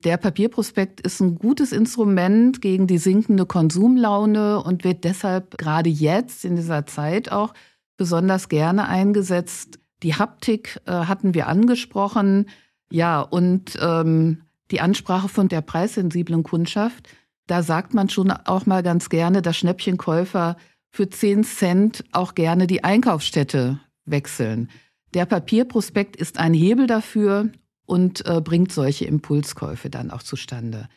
Der 0.03 0.17
Papierprospekt 0.17 0.99
ist 1.01 1.21
ein 1.21 1.35
gutes 1.35 1.71
Instrument 1.71 2.61
gegen 2.61 2.87
die 2.87 2.97
sinkende 2.97 3.45
Konsumlaune 3.45 4.61
und 4.61 4.83
wird 4.83 5.05
deshalb 5.05 5.57
gerade 5.57 5.89
jetzt 5.89 6.43
in 6.43 6.57
dieser 6.57 6.85
Zeit 6.85 7.31
auch 7.31 7.53
besonders 7.95 8.49
gerne 8.49 8.87
eingesetzt. 8.87 9.79
Die 10.03 10.15
Haptik 10.15 10.81
äh, 10.85 10.91
hatten 10.91 11.33
wir 11.33 11.47
angesprochen. 11.47 12.49
Ja, 12.91 13.21
und 13.21 13.77
ähm, 13.81 14.41
die 14.73 14.81
Ansprache 14.81 15.29
von 15.29 15.49
der 15.49 15.61
preissensiblen 15.61 16.41
Kundschaft, 16.41 17.07
da 17.45 17.61
sagt 17.61 17.93
man 17.93 18.09
schon 18.09 18.31
auch 18.31 18.65
mal 18.65 18.81
ganz 18.81 19.09
gerne, 19.09 19.43
dass 19.43 19.55
Schnäppchenkäufer 19.57 20.57
für 20.89 21.07
10 21.07 21.43
Cent 21.43 22.03
auch 22.11 22.33
gerne 22.33 22.65
die 22.65 22.83
Einkaufsstätte 22.83 23.79
wechseln. 24.05 24.71
Der 25.13 25.27
Papierprospekt 25.27 26.15
ist 26.15 26.39
ein 26.39 26.55
Hebel 26.55 26.87
dafür 26.87 27.49
und 27.85 28.25
äh, 28.25 28.41
bringt 28.41 28.71
solche 28.71 29.05
Impulskäufe 29.05 29.91
dann 29.91 30.09
auch 30.09 30.23
zustande. 30.23 30.89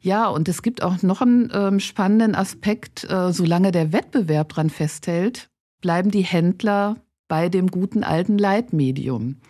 Ja, 0.00 0.28
und 0.28 0.48
es 0.48 0.62
gibt 0.62 0.84
auch 0.84 1.02
noch 1.02 1.20
einen 1.20 1.50
ähm, 1.52 1.80
spannenden 1.80 2.36
Aspekt. 2.36 3.10
Äh, 3.10 3.32
solange 3.32 3.72
der 3.72 3.92
Wettbewerb 3.92 4.50
dran 4.50 4.70
festhält, 4.70 5.48
bleiben 5.80 6.12
die 6.12 6.22
Händler 6.22 6.96
bei 7.26 7.48
dem 7.48 7.72
guten 7.72 8.04
alten 8.04 8.38
Leitmedium. 8.38 9.40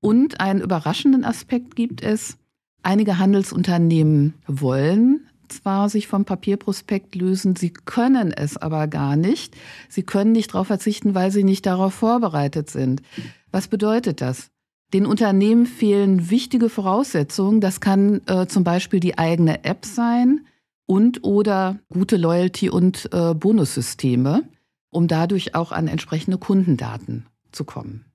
Und 0.00 0.40
einen 0.40 0.60
überraschenden 0.60 1.24
Aspekt 1.24 1.74
gibt 1.74 2.00
es. 2.00 2.38
Einige 2.82 3.18
Handelsunternehmen 3.18 4.34
wollen 4.46 5.26
zwar 5.52 5.88
sich 5.88 6.08
vom 6.08 6.24
Papierprospekt 6.24 7.14
lösen, 7.14 7.56
sie 7.56 7.70
können 7.70 8.32
es 8.32 8.56
aber 8.56 8.88
gar 8.88 9.16
nicht. 9.16 9.54
Sie 9.88 10.02
können 10.02 10.32
nicht 10.32 10.54
darauf 10.54 10.68
verzichten, 10.68 11.14
weil 11.14 11.30
sie 11.30 11.44
nicht 11.44 11.66
darauf 11.66 11.94
vorbereitet 11.94 12.70
sind. 12.70 13.02
Was 13.50 13.68
bedeutet 13.68 14.20
das? 14.20 14.50
Den 14.92 15.06
Unternehmen 15.06 15.66
fehlen 15.66 16.30
wichtige 16.30 16.68
Voraussetzungen. 16.68 17.60
Das 17.60 17.80
kann 17.80 18.20
äh, 18.26 18.46
zum 18.46 18.64
Beispiel 18.64 19.00
die 19.00 19.18
eigene 19.18 19.64
App 19.64 19.86
sein 19.86 20.46
und 20.86 21.24
oder 21.24 21.78
gute 21.88 22.16
Loyalty- 22.16 22.70
und 22.70 23.08
äh, 23.12 23.34
Bonussysteme, 23.34 24.42
um 24.90 25.08
dadurch 25.08 25.54
auch 25.54 25.72
an 25.72 25.88
entsprechende 25.88 26.38
Kundendaten 26.38 27.26
zu 27.52 27.64
kommen. 27.64 28.11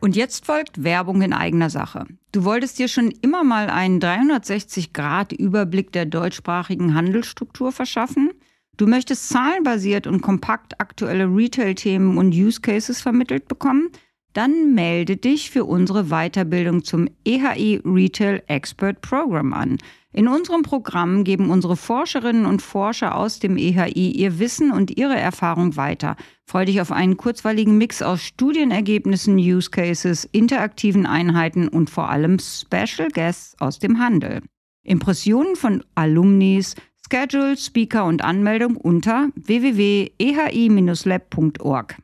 Und 0.00 0.16
jetzt 0.16 0.44
folgt 0.44 0.84
Werbung 0.84 1.22
in 1.22 1.32
eigener 1.32 1.70
Sache. 1.70 2.06
Du 2.32 2.44
wolltest 2.44 2.78
dir 2.78 2.88
schon 2.88 3.10
immer 3.22 3.44
mal 3.44 3.70
einen 3.70 3.98
360-Grad-Überblick 4.00 5.92
der 5.92 6.04
deutschsprachigen 6.06 6.94
Handelsstruktur 6.94 7.72
verschaffen? 7.72 8.30
Du 8.76 8.86
möchtest 8.86 9.30
zahlenbasiert 9.30 10.06
und 10.06 10.20
kompakt 10.20 10.80
aktuelle 10.80 11.24
Retail-Themen 11.24 12.18
und 12.18 12.34
Use 12.34 12.60
Cases 12.60 13.00
vermittelt 13.00 13.48
bekommen? 13.48 13.88
Dann 14.34 14.74
melde 14.74 15.16
dich 15.16 15.50
für 15.50 15.64
unsere 15.64 16.04
Weiterbildung 16.10 16.84
zum 16.84 17.08
EHI 17.24 17.80
Retail 17.86 18.42
Expert 18.48 19.00
Program 19.00 19.54
an. 19.54 19.78
In 20.16 20.26
unserem 20.28 20.62
Programm 20.62 21.24
geben 21.24 21.50
unsere 21.50 21.76
Forscherinnen 21.76 22.46
und 22.46 22.62
Forscher 22.62 23.16
aus 23.16 23.38
dem 23.38 23.58
EHI 23.58 24.12
ihr 24.12 24.38
Wissen 24.38 24.70
und 24.70 24.96
ihre 24.96 25.14
Erfahrung 25.14 25.76
weiter. 25.76 26.16
Freu 26.46 26.64
dich 26.64 26.80
auf 26.80 26.90
einen 26.90 27.18
kurzweiligen 27.18 27.76
Mix 27.76 28.00
aus 28.00 28.22
Studienergebnissen, 28.22 29.36
Use 29.36 29.70
Cases, 29.70 30.26
interaktiven 30.32 31.04
Einheiten 31.04 31.68
und 31.68 31.90
vor 31.90 32.08
allem 32.08 32.38
Special 32.38 33.10
Guests 33.12 33.60
aus 33.60 33.78
dem 33.78 33.98
Handel. 33.98 34.40
Impressionen 34.84 35.54
von 35.54 35.84
Alumnis, 35.94 36.76
Schedule, 37.12 37.58
Speaker 37.58 38.06
und 38.06 38.24
Anmeldung 38.24 38.78
unter 38.78 39.28
www.ehi-lab.org. 39.34 41.96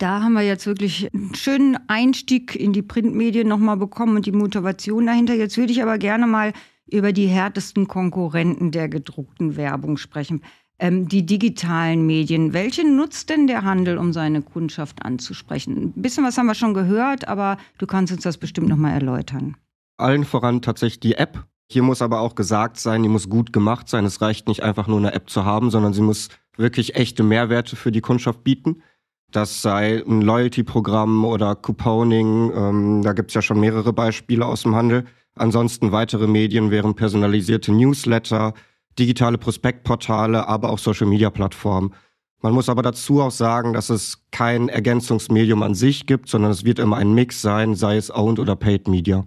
Da 0.00 0.22
haben 0.22 0.32
wir 0.32 0.40
jetzt 0.40 0.66
wirklich 0.66 1.12
einen 1.12 1.34
schönen 1.34 1.76
Einstieg 1.86 2.56
in 2.56 2.72
die 2.72 2.80
Printmedien 2.80 3.46
nochmal 3.46 3.76
bekommen 3.76 4.16
und 4.16 4.24
die 4.24 4.32
Motivation 4.32 5.04
dahinter. 5.04 5.34
Jetzt 5.34 5.58
würde 5.58 5.72
ich 5.72 5.82
aber 5.82 5.98
gerne 5.98 6.26
mal 6.26 6.54
über 6.90 7.12
die 7.12 7.26
härtesten 7.26 7.86
Konkurrenten 7.86 8.70
der 8.70 8.88
gedruckten 8.88 9.56
Werbung 9.56 9.98
sprechen. 9.98 10.42
Ähm, 10.78 11.06
die 11.06 11.26
digitalen 11.26 12.06
Medien. 12.06 12.54
Welche 12.54 12.88
nutzt 12.88 13.28
denn 13.28 13.46
der 13.46 13.62
Handel, 13.62 13.98
um 13.98 14.14
seine 14.14 14.40
Kundschaft 14.40 15.04
anzusprechen? 15.04 15.92
Ein 15.94 16.00
bisschen 16.00 16.24
was 16.24 16.38
haben 16.38 16.46
wir 16.46 16.54
schon 16.54 16.72
gehört, 16.72 17.28
aber 17.28 17.58
du 17.76 17.86
kannst 17.86 18.10
uns 18.10 18.22
das 18.22 18.38
bestimmt 18.38 18.68
nochmal 18.68 18.94
erläutern. 18.94 19.58
Allen 19.98 20.24
voran 20.24 20.62
tatsächlich 20.62 21.00
die 21.00 21.16
App. 21.16 21.44
Hier 21.70 21.82
muss 21.82 22.00
aber 22.00 22.20
auch 22.20 22.36
gesagt 22.36 22.78
sein, 22.78 23.02
die 23.02 23.10
muss 23.10 23.28
gut 23.28 23.52
gemacht 23.52 23.86
sein. 23.90 24.06
Es 24.06 24.22
reicht 24.22 24.48
nicht 24.48 24.62
einfach 24.62 24.86
nur 24.86 24.96
eine 24.96 25.12
App 25.12 25.28
zu 25.28 25.44
haben, 25.44 25.70
sondern 25.70 25.92
sie 25.92 26.00
muss 26.00 26.30
wirklich 26.56 26.94
echte 26.94 27.22
Mehrwerte 27.22 27.76
für 27.76 27.92
die 27.92 28.00
Kundschaft 28.00 28.42
bieten. 28.44 28.82
Das 29.30 29.62
sei 29.62 30.02
ein 30.06 30.22
Loyalty-Programm 30.22 31.24
oder 31.24 31.54
Couponing. 31.54 32.52
Ähm, 32.54 33.02
da 33.02 33.12
gibt's 33.12 33.34
ja 33.34 33.42
schon 33.42 33.60
mehrere 33.60 33.92
Beispiele 33.92 34.44
aus 34.44 34.62
dem 34.62 34.74
Handel. 34.74 35.04
Ansonsten 35.36 35.92
weitere 35.92 36.26
Medien 36.26 36.70
wären 36.70 36.94
personalisierte 36.94 37.72
Newsletter, 37.72 38.54
digitale 38.98 39.38
Prospektportale, 39.38 40.48
aber 40.48 40.70
auch 40.70 40.78
Social-Media-Plattformen. 40.78 41.94
Man 42.42 42.54
muss 42.54 42.68
aber 42.68 42.82
dazu 42.82 43.20
auch 43.20 43.30
sagen, 43.30 43.72
dass 43.72 43.90
es 43.90 44.26
kein 44.30 44.68
Ergänzungsmedium 44.68 45.62
an 45.62 45.74
sich 45.74 46.06
gibt, 46.06 46.28
sondern 46.28 46.50
es 46.50 46.64
wird 46.64 46.78
immer 46.78 46.96
ein 46.96 47.14
Mix 47.14 47.42
sein, 47.42 47.74
sei 47.74 47.96
es 47.96 48.10
Owned 48.10 48.38
oder 48.38 48.56
Paid 48.56 48.88
Media. 48.88 49.26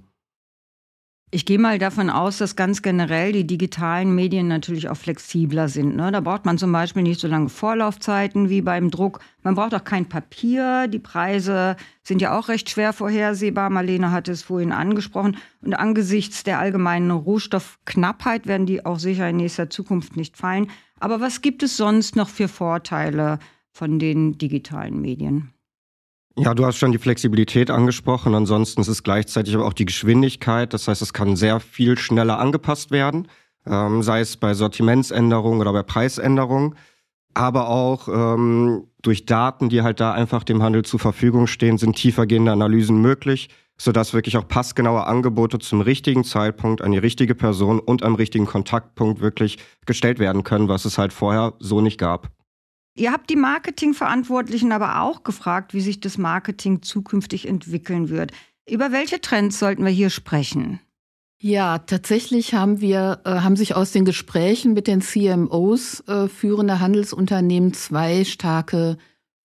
Ich 1.36 1.48
gehe 1.48 1.58
mal 1.58 1.80
davon 1.80 2.12
aus, 2.12 2.38
dass 2.38 2.56
ganz 2.56 2.84
generell 2.84 3.32
die 3.32 3.48
digitalen 3.48 4.14
Medien 4.14 4.48
natürlich 4.48 4.88
auch 4.88 4.98
flexibler 4.98 5.68
sind. 5.68 5.96
Ne? 5.96 6.12
Da 6.12 6.20
braucht 6.20 6.46
man 6.46 6.60
zum 6.60 6.72
Beispiel 6.72 7.02
nicht 7.02 7.20
so 7.20 7.28
lange 7.28 7.50
Vorlaufzeiten 7.50 8.50
wie 8.52 8.62
beim 8.62 8.92
Druck. 8.92 9.20
Man 9.42 9.56
braucht 9.56 9.74
auch 9.74 9.84
kein 9.84 10.06
Papier. 10.06 10.88
Die 10.88 11.00
Preise 11.00 11.76
sind 12.04 12.22
ja 12.22 12.38
auch 12.38 12.50
recht 12.50 12.70
schwer 12.70 12.94
vorhersehbar. 12.94 13.72
Marlene 13.72 14.12
hatte 14.12 14.32
es 14.32 14.44
vorhin 14.44 14.72
angesprochen. 14.72 15.38
Und 15.64 15.74
angesichts 15.74 16.44
der 16.44 16.60
allgemeinen 16.60 17.10
Rohstoffknappheit 17.10 18.46
werden 18.46 18.68
die 18.68 18.86
auch 18.86 19.00
sicher 19.00 19.28
in 19.28 19.38
nächster 19.38 19.72
Zukunft 19.72 20.16
nicht 20.16 20.38
fallen. 20.38 20.70
Aber 21.00 21.20
was 21.20 21.42
gibt 21.42 21.64
es 21.64 21.78
sonst 21.78 22.16
noch 22.16 22.30
für 22.30 22.48
Vorteile 22.48 23.40
von 23.72 23.98
den 23.98 24.38
digitalen 24.38 25.02
Medien? 25.02 25.52
Ja, 26.36 26.56
du 26.56 26.66
hast 26.66 26.78
schon 26.78 26.92
die 26.92 26.98
Flexibilität 26.98 27.70
angesprochen. 27.70 28.34
Ansonsten 28.34 28.82
ist 28.82 28.88
es 28.88 29.04
gleichzeitig 29.04 29.54
aber 29.54 29.66
auch 29.66 29.74
die 29.74 29.86
Geschwindigkeit. 29.86 30.74
Das 30.74 30.88
heißt, 30.88 31.02
es 31.02 31.14
kann 31.14 31.36
sehr 31.36 31.60
viel 31.60 31.98
schneller 31.98 32.40
angepasst 32.40 32.90
werden, 32.90 33.28
ähm, 33.68 34.02
sei 34.02 34.22
es 34.22 34.38
bei 34.38 34.56
Sortimentsänderungen 34.56 35.62
oder 35.62 35.74
bei 35.74 35.84
Preisänderungen, 35.84 36.76
aber 37.36 37.70
auch 37.70 38.08
ähm, 38.08 38.88
durch 39.04 39.26
Daten, 39.26 39.70
die 39.70 39.84
halt 39.84 40.00
da 40.00 40.14
einfach 40.14 40.44
dem 40.44 40.64
Handel 40.64 40.84
zur 40.84 41.00
Verfügung 41.00 41.46
stehen, 41.46 41.78
sind 41.78 41.96
tiefergehende 41.96 42.52
Analysen 42.52 43.00
möglich, 43.00 43.50
sodass 43.78 44.14
wirklich 44.14 44.36
auch 44.38 44.48
passgenaue 44.48 45.06
Angebote 45.06 45.60
zum 45.60 45.82
richtigen 45.82 46.24
Zeitpunkt 46.24 46.82
an 46.82 46.92
die 46.92 46.98
richtige 46.98 47.36
Person 47.36 47.80
und 47.80 48.02
am 48.02 48.16
richtigen 48.16 48.48
Kontaktpunkt 48.48 49.22
wirklich 49.22 49.60
gestellt 49.86 50.18
werden 50.18 50.44
können, 50.44 50.68
was 50.68 50.86
es 50.86 50.98
halt 50.98 51.14
vorher 51.14 51.54
so 51.60 51.80
nicht 51.80 52.00
gab. 52.00 52.30
Ihr 52.96 53.12
habt 53.12 53.30
die 53.30 53.36
Marketingverantwortlichen 53.36 54.72
aber 54.72 55.02
auch 55.02 55.24
gefragt, 55.24 55.74
wie 55.74 55.82
sich 55.82 56.00
das 56.00 56.18
Marketing 56.18 56.82
zukünftig 56.82 57.48
entwickeln 57.48 58.10
wird. 58.10 58.32
Über 58.70 58.92
welche 58.92 59.20
Trends 59.20 59.60
sollten 59.60 59.84
wir 59.84 59.92
hier 59.92 60.10
sprechen? 60.10 60.80
Ja, 61.42 61.80
tatsächlich 61.80 62.54
haben 62.54 62.80
wir, 62.80 63.20
äh, 63.26 63.32
haben 63.32 63.58
sich 63.58 63.76
aus 63.76 63.92
den 63.92 64.06
Gesprächen 64.06 64.74
mit 64.74 64.88
den 64.88 65.02
CMOs 65.02 66.00
äh, 66.08 66.30
führender 66.30 66.80
Handelsunternehmen 66.80 67.74
zwei 67.74 68.24
starke 68.24 68.98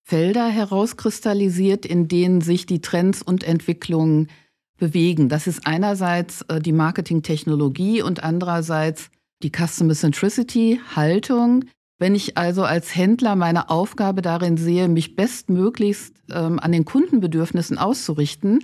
Felder 0.03 0.47
herauskristallisiert, 0.47 1.85
in 1.85 2.07
denen 2.07 2.39
sich 2.39 2.65
die 2.65 2.79
Trends 2.79 3.21
und 3.21 3.43
Entwicklungen 3.43 4.29
bewegen. 4.77 5.27
Das 5.27 5.45
ist 5.45 5.67
einerseits 5.67 6.43
äh, 6.43 6.61
die 6.61 6.71
Marketingtechnologie 6.71 8.01
und 8.01 8.23
andererseits 8.23 9.09
die 9.43 9.51
Customer 9.51 9.93
Centricity 9.93 10.79
Haltung, 10.95 11.65
wenn 11.99 12.15
ich 12.15 12.37
also 12.37 12.63
als 12.63 12.95
Händler 12.95 13.35
meine 13.35 13.69
Aufgabe 13.69 14.21
darin 14.21 14.57
sehe, 14.57 14.87
mich 14.87 15.15
bestmöglichst 15.15 16.15
ähm, 16.31 16.57
an 16.59 16.71
den 16.71 16.85
Kundenbedürfnissen 16.85 17.77
auszurichten, 17.77 18.59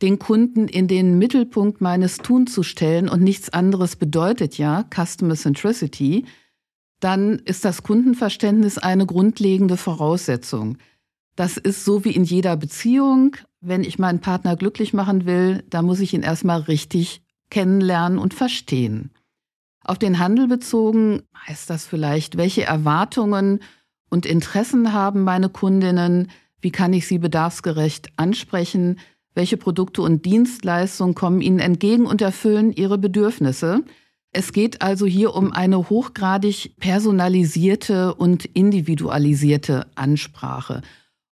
den 0.00 0.20
Kunden 0.20 0.68
in 0.68 0.86
den 0.86 1.18
Mittelpunkt 1.18 1.80
meines 1.80 2.18
Tun 2.18 2.46
zu 2.46 2.62
stellen 2.62 3.08
und 3.08 3.20
nichts 3.20 3.50
anderes 3.50 3.96
bedeutet 3.96 4.56
ja 4.56 4.84
Customer 4.94 5.34
Centricity, 5.34 6.24
dann 7.00 7.40
ist 7.40 7.64
das 7.64 7.82
Kundenverständnis 7.82 8.78
eine 8.78 9.06
grundlegende 9.06 9.76
Voraussetzung. 9.76 10.78
Das 11.34 11.56
ist 11.56 11.84
so 11.84 12.04
wie 12.04 12.10
in 12.10 12.24
jeder 12.24 12.56
Beziehung. 12.56 13.36
Wenn 13.60 13.82
ich 13.82 13.98
meinen 13.98 14.20
Partner 14.20 14.56
glücklich 14.56 14.92
machen 14.92 15.26
will, 15.26 15.64
dann 15.70 15.84
muss 15.84 16.00
ich 16.00 16.14
ihn 16.14 16.22
erstmal 16.22 16.60
richtig 16.60 17.22
kennenlernen 17.50 18.18
und 18.18 18.34
verstehen. 18.34 19.10
Auf 19.84 19.98
den 19.98 20.18
Handel 20.18 20.48
bezogen 20.48 21.22
heißt 21.46 21.70
das 21.70 21.86
vielleicht, 21.86 22.36
welche 22.36 22.64
Erwartungen 22.64 23.60
und 24.10 24.26
Interessen 24.26 24.92
haben 24.92 25.22
meine 25.22 25.48
Kundinnen? 25.48 26.30
Wie 26.60 26.70
kann 26.70 26.92
ich 26.92 27.06
sie 27.06 27.18
bedarfsgerecht 27.18 28.10
ansprechen? 28.16 28.98
Welche 29.34 29.56
Produkte 29.56 30.02
und 30.02 30.24
Dienstleistungen 30.24 31.14
kommen 31.14 31.40
ihnen 31.40 31.60
entgegen 31.60 32.06
und 32.06 32.20
erfüllen 32.20 32.72
ihre 32.72 32.98
Bedürfnisse? 32.98 33.84
Es 34.32 34.52
geht 34.52 34.82
also 34.82 35.06
hier 35.06 35.34
um 35.34 35.52
eine 35.52 35.88
hochgradig 35.88 36.74
personalisierte 36.78 38.14
und 38.14 38.44
individualisierte 38.44 39.86
Ansprache. 39.94 40.82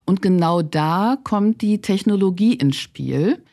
Und 0.05 0.21
genau 0.21 0.61
da 0.61 1.17
kommt 1.23 1.61
die 1.61 1.81
Technologie 1.81 2.53
ins 2.53 2.77
Spiel. 2.77 3.43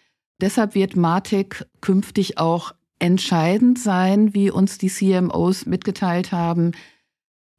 Deshalb 0.40 0.75
wird 0.75 0.97
Martech 0.97 1.64
künftig 1.81 2.38
auch 2.38 2.73
entscheidend 3.03 3.81
sein, 3.81 4.33
wie 4.33 4.51
uns 4.51 4.79
die 4.79 4.88
CMOs 4.88 5.67
mitgeteilt 5.67 6.31
haben. 6.31 6.71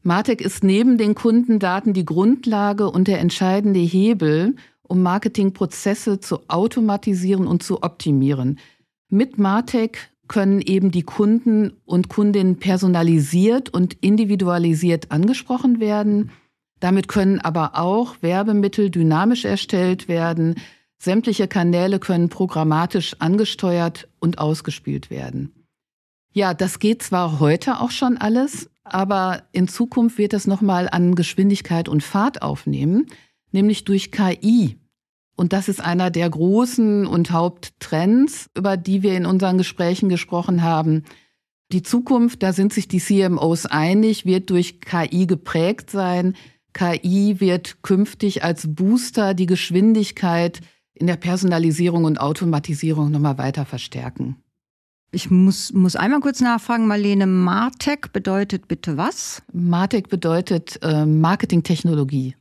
Martech 0.02 0.40
ist 0.40 0.64
neben 0.64 0.98
den 0.98 1.16
Kundendaten 1.16 1.94
die 1.94 2.06
Grundlage 2.06 2.90
und 2.90 3.10
der 3.10 3.20
entscheidende 3.20 3.82
Hebel, 3.82 4.56
um 4.84 5.02
Marketingprozesse 5.02 6.22
zu 6.22 6.40
automatisieren 6.48 7.46
und 7.46 7.62
zu 7.62 7.84
optimieren. 7.84 8.58
Mit 9.10 9.38
Martech 9.38 9.98
können 10.30 10.62
eben 10.62 10.92
die 10.92 11.04
Kunden 11.04 11.74
und 11.86 12.08
Kundinnen 12.08 12.58
personalisiert 12.58 13.70
und 13.70 13.96
individualisiert 14.02 15.12
angesprochen 15.12 15.82
werden. 15.82 16.32
Damit 16.80 17.10
können 17.10 17.40
aber 17.40 17.78
auch 17.78 18.16
Werbemittel 18.22 18.90
dynamisch 18.90 19.44
erstellt 19.44 20.08
werden, 20.08 20.56
Sämtliche 21.04 21.50
Kanäle 21.50 22.00
können 22.00 22.30
programmatisch 22.30 23.18
angesteuert 23.20 24.08
und 24.22 24.38
ausgespielt 24.38 25.10
werden. 25.10 25.52
Ja, 26.32 26.54
das 26.54 26.80
geht 26.80 27.04
zwar 27.04 27.42
heute 27.42 27.82
auch 27.82 27.92
schon 27.92 28.18
alles, 28.18 28.70
aber 28.86 29.44
in 29.52 29.68
Zukunft 29.68 30.18
wird 30.18 30.34
es 30.34 30.48
nochmal 30.48 30.88
an 30.90 31.16
Geschwindigkeit 31.16 31.90
und 31.90 32.04
Fahrt 32.04 32.42
aufnehmen, 32.42 33.08
nämlich 33.52 33.84
durch 33.84 34.14
KI. 34.14 34.78
Und 35.36 35.52
das 35.52 35.68
ist 35.68 35.82
einer 35.82 36.10
der 36.10 36.30
großen 36.30 37.06
und 37.06 37.32
Haupttrends, 37.32 38.48
über 38.56 38.78
die 38.78 39.04
wir 39.04 39.18
in 39.18 39.26
unseren 39.26 39.58
Gesprächen 39.58 40.08
gesprochen 40.08 40.64
haben. 40.64 41.04
Die 41.74 41.84
Zukunft, 41.84 42.42
da 42.44 42.54
sind 42.54 42.72
sich 42.72 42.88
die 42.88 43.02
CMOs 43.02 43.66
einig, 43.66 44.26
wird 44.26 44.50
durch 44.52 44.80
KI 44.80 45.28
geprägt 45.28 45.92
sein. 45.92 46.38
KI 46.72 47.42
wird 47.42 47.84
künftig 47.84 48.46
als 48.46 48.74
Booster 48.74 49.34
die 49.34 49.48
Geschwindigkeit 49.48 50.62
in 50.94 51.08
der 51.08 51.16
Personalisierung 51.18 52.06
und 52.06 52.20
Automatisierung 52.20 53.12
nochmal 53.12 53.38
weiter 53.38 53.66
verstärken. 53.66 54.38
Ich 55.12 55.30
muss, 55.30 55.72
muss 55.74 55.96
einmal 55.96 56.22
kurz 56.22 56.42
nachfragen, 56.42 56.88
Marlene, 56.88 57.28
Martech 57.28 58.12
bedeutet 58.12 58.68
bitte 58.68 58.98
was? 58.98 59.44
Martech 59.54 60.06
bedeutet 60.10 60.80
äh, 60.82 61.06
Marketingtechnologie. 61.06 62.36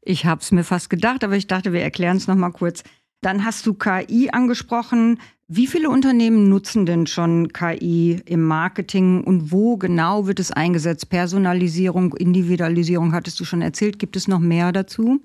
Ich 0.00 0.24
habe 0.24 0.40
es 0.40 0.50
mir 0.50 0.64
fast 0.64 0.88
gedacht, 0.88 1.22
aber 1.22 1.36
ich 1.36 1.46
dachte, 1.46 1.72
wir 1.72 1.82
erklären 1.82 2.16
es 2.16 2.26
nochmal 2.26 2.52
kurz. 2.52 2.82
Dann 3.20 3.44
hast 3.44 3.66
du 3.66 3.74
KI 3.74 4.30
angesprochen. 4.32 5.18
Wie 5.48 5.66
viele 5.66 5.90
Unternehmen 5.90 6.48
nutzen 6.48 6.86
denn 6.86 7.06
schon 7.06 7.52
KI 7.52 8.20
im 8.24 8.42
Marketing 8.42 9.22
und 9.22 9.52
wo 9.52 9.76
genau 9.76 10.26
wird 10.26 10.40
es 10.40 10.50
eingesetzt? 10.50 11.10
Personalisierung, 11.10 12.14
Individualisierung 12.14 13.12
hattest 13.12 13.38
du 13.40 13.44
schon 13.44 13.60
erzählt. 13.60 13.98
Gibt 13.98 14.16
es 14.16 14.28
noch 14.28 14.40
mehr 14.40 14.72
dazu? 14.72 15.20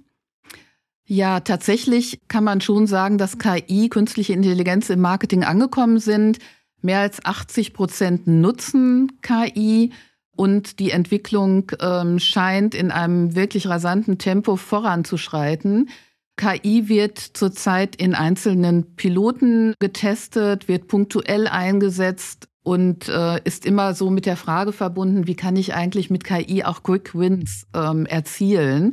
Ja, 1.12 1.40
tatsächlich 1.40 2.20
kann 2.28 2.44
man 2.44 2.62
schon 2.62 2.86
sagen, 2.86 3.18
dass 3.18 3.40
KI, 3.40 3.90
künstliche 3.90 4.34
Intelligenz 4.34 4.92
im 4.92 5.02
Marketing 5.02 5.44
angekommen 5.44 5.98
sind. 5.98 6.38
Mehr 6.84 7.00
als 7.00 7.26
80 7.26 7.74
Prozent 7.74 8.28
nutzen 8.28 9.14
KI 9.24 9.92
und 10.36 10.78
die 10.78 10.92
Entwicklung 10.92 11.72
ähm, 11.82 12.20
scheint 12.20 12.76
in 12.76 12.92
einem 12.92 13.34
wirklich 13.34 13.66
rasanten 13.66 14.20
Tempo 14.20 14.56
voranzuschreiten. 14.56 15.90
KI 16.38 16.90
wird 16.90 17.18
zurzeit 17.18 17.96
in 17.96 18.14
einzelnen 18.14 18.96
Piloten 18.96 19.74
getestet, 19.80 20.68
wird 20.68 20.88
punktuell 20.88 21.48
eingesetzt 21.48 22.50
und 22.62 23.10
äh, 23.10 23.42
ist 23.46 23.66
immer 23.66 23.96
so 23.96 24.12
mit 24.12 24.28
der 24.28 24.38
Frage 24.38 24.74
verbunden, 24.74 25.26
wie 25.26 25.36
kann 25.36 25.56
ich 25.56 25.74
eigentlich 25.74 26.12
mit 26.12 26.24
KI 26.24 26.64
auch 26.66 26.84
Quick 26.84 27.16
Wins 27.16 27.66
ähm, 27.74 28.06
erzielen? 28.06 28.92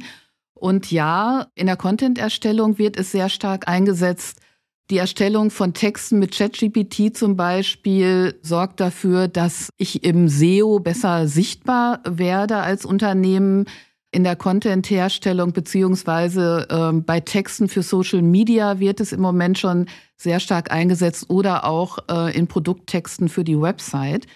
Und 0.59 0.91
ja, 0.91 1.49
in 1.55 1.67
der 1.67 1.77
Content-Erstellung 1.77 2.79
wird 2.79 2.97
es 2.97 3.13
sehr 3.13 3.29
stark 3.29 3.69
eingesetzt. 3.69 4.41
Die 4.89 4.99
Erstellung 4.99 5.51
von 5.51 5.75
Texten 5.75 6.19
mit 6.19 6.35
ChatGPT 6.37 7.17
zum 7.17 7.37
Beispiel 7.37 8.39
sorgt 8.43 8.81
dafür, 8.81 9.29
dass 9.29 9.69
ich 9.77 10.05
im 10.05 10.29
SEO 10.29 10.79
besser 10.79 11.29
sichtbar 11.29 12.01
werde 12.05 12.59
als 12.59 12.85
Unternehmen 12.85 13.67
in 14.13 14.25
der 14.25 14.37
Content-Herstellung 14.37 15.53
beziehungsweise 15.53 16.67
äh, 16.71 16.93
bei 17.01 17.21
Texten 17.21 17.69
für 17.69 17.83
Social 17.83 18.23
Media 18.23 18.79
wird 18.79 19.01
es 19.01 19.13
im 19.13 19.21
Moment 19.21 19.59
schon 19.59 19.87
sehr 20.17 20.41
stark 20.41 20.71
eingesetzt 20.71 21.29
oder 21.29 21.65
auch 21.65 21.99
äh, 22.11 22.35
in 22.35 22.47
Produkttexten 22.47 23.29
für 23.29 23.45
die 23.45 23.61
Website. 23.61 24.27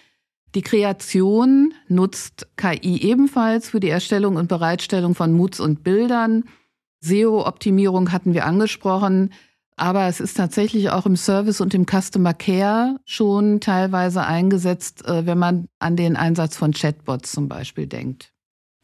Die 0.55 0.63
Kreation 0.63 1.75
nutzt 1.87 2.49
KI 2.57 3.03
ebenfalls 3.03 3.71
für 3.71 3.81
die 3.81 3.89
Erstellung 3.89 4.37
und 4.37 4.49
Bereitstellung 4.49 5.15
von 5.15 5.33
Moods 5.33 5.61
und 5.61 5.85
Bildern. 5.85 6.45
SEO-Optimierung 7.01 8.13
hatten 8.13 8.35
wir 8.35 8.47
angesprochen. 8.47 9.33
Aber 9.77 10.09
es 10.09 10.21
ist 10.21 10.37
tatsächlich 10.37 10.91
auch 10.91 11.07
im 11.07 11.17
Service 11.17 11.63
und 11.63 11.73
im 11.73 11.87
Customer 11.87 12.35
Care 12.35 12.97
schon 13.07 13.61
teilweise 13.61 14.27
eingesetzt, 14.27 15.07
äh, 15.07 15.25
wenn 15.25 15.39
man 15.39 15.69
an 15.79 15.97
den 15.97 16.17
Einsatz 16.17 16.57
von 16.57 16.73
Chatbots 16.73 17.33
zum 17.33 17.49
Beispiel 17.49 17.87
denkt. 17.87 18.31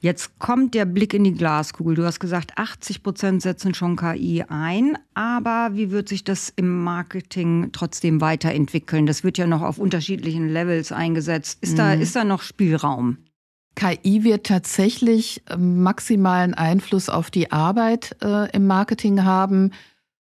Jetzt 0.06 0.38
kommt 0.38 0.74
der 0.74 0.84
Blick 0.84 1.14
in 1.14 1.24
die 1.24 1.32
Glaskugel. 1.32 1.96
Du 1.96 2.04
hast 2.04 2.20
gesagt, 2.20 2.52
80 2.54 3.02
Prozent 3.02 3.42
setzen 3.42 3.74
schon 3.74 3.96
KI 3.96 4.44
ein. 4.48 4.96
Aber 5.14 5.70
wie 5.72 5.90
wird 5.90 6.08
sich 6.08 6.22
das 6.22 6.48
im 6.54 6.84
Marketing 6.84 7.70
trotzdem 7.72 8.20
weiterentwickeln? 8.20 9.06
Das 9.06 9.24
wird 9.24 9.36
ja 9.36 9.48
noch 9.48 9.62
auf 9.62 9.78
unterschiedlichen 9.78 10.48
Levels 10.48 10.92
eingesetzt. 10.92 11.58
Ist, 11.60 11.72
mhm. 11.72 11.76
da, 11.78 11.92
ist 11.94 12.14
da 12.14 12.22
noch 12.22 12.42
Spielraum? 12.42 13.18
KI 13.74 14.22
wird 14.22 14.46
tatsächlich 14.46 15.42
äh, 15.50 15.56
maximalen 15.56 16.54
Einfluss 16.54 17.08
auf 17.08 17.32
die 17.32 17.50
Arbeit 17.50 18.14
äh, 18.22 18.48
im 18.52 18.68
Marketing 18.68 19.24
haben 19.24 19.72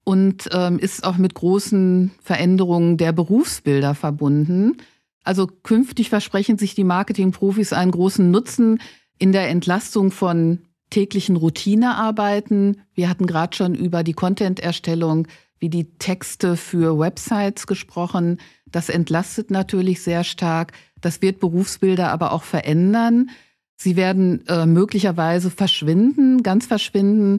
und 0.05 0.47
ähm, 0.53 0.79
ist 0.79 1.03
auch 1.03 1.17
mit 1.17 1.33
großen 1.33 2.11
Veränderungen 2.21 2.95
der 2.95 3.11
Berufsbilder 3.11 3.93
verbunden. 3.93 4.77
Also 5.25 5.47
künftig 5.47 6.09
versprechen 6.09 6.57
sich 6.57 6.75
die 6.75 6.85
Marketingprofis 6.85 7.73
einen 7.73 7.91
großen 7.91 8.31
Nutzen 8.31 8.79
in 9.17 9.31
der 9.31 9.49
Entlastung 9.49 10.11
von 10.11 10.59
täglichen 10.89 11.35
Routinearbeiten. 11.35 12.81
Wir 12.93 13.09
hatten 13.09 13.27
gerade 13.27 13.55
schon 13.55 13.75
über 13.75 14.03
die 14.03 14.13
Content-Erstellung 14.13 15.27
wie 15.59 15.69
die 15.69 15.97
Texte 15.97 16.57
für 16.57 16.99
Websites 16.99 17.65
gesprochen. 17.65 18.39
Das 18.65 18.89
entlastet 18.89 19.51
natürlich 19.51 20.01
sehr 20.01 20.23
stark. 20.23 20.73
Das 21.01 21.21
wird 21.21 21.39
Berufsbilder 21.39 22.11
aber 22.11 22.33
auch 22.33 22.43
verändern. 22.43 23.29
Sie 23.77 23.95
werden 23.95 24.45
äh, 24.47 24.65
möglicherweise 24.65 25.49
verschwinden, 25.49 26.43
ganz 26.43 26.65
verschwinden 26.65 27.37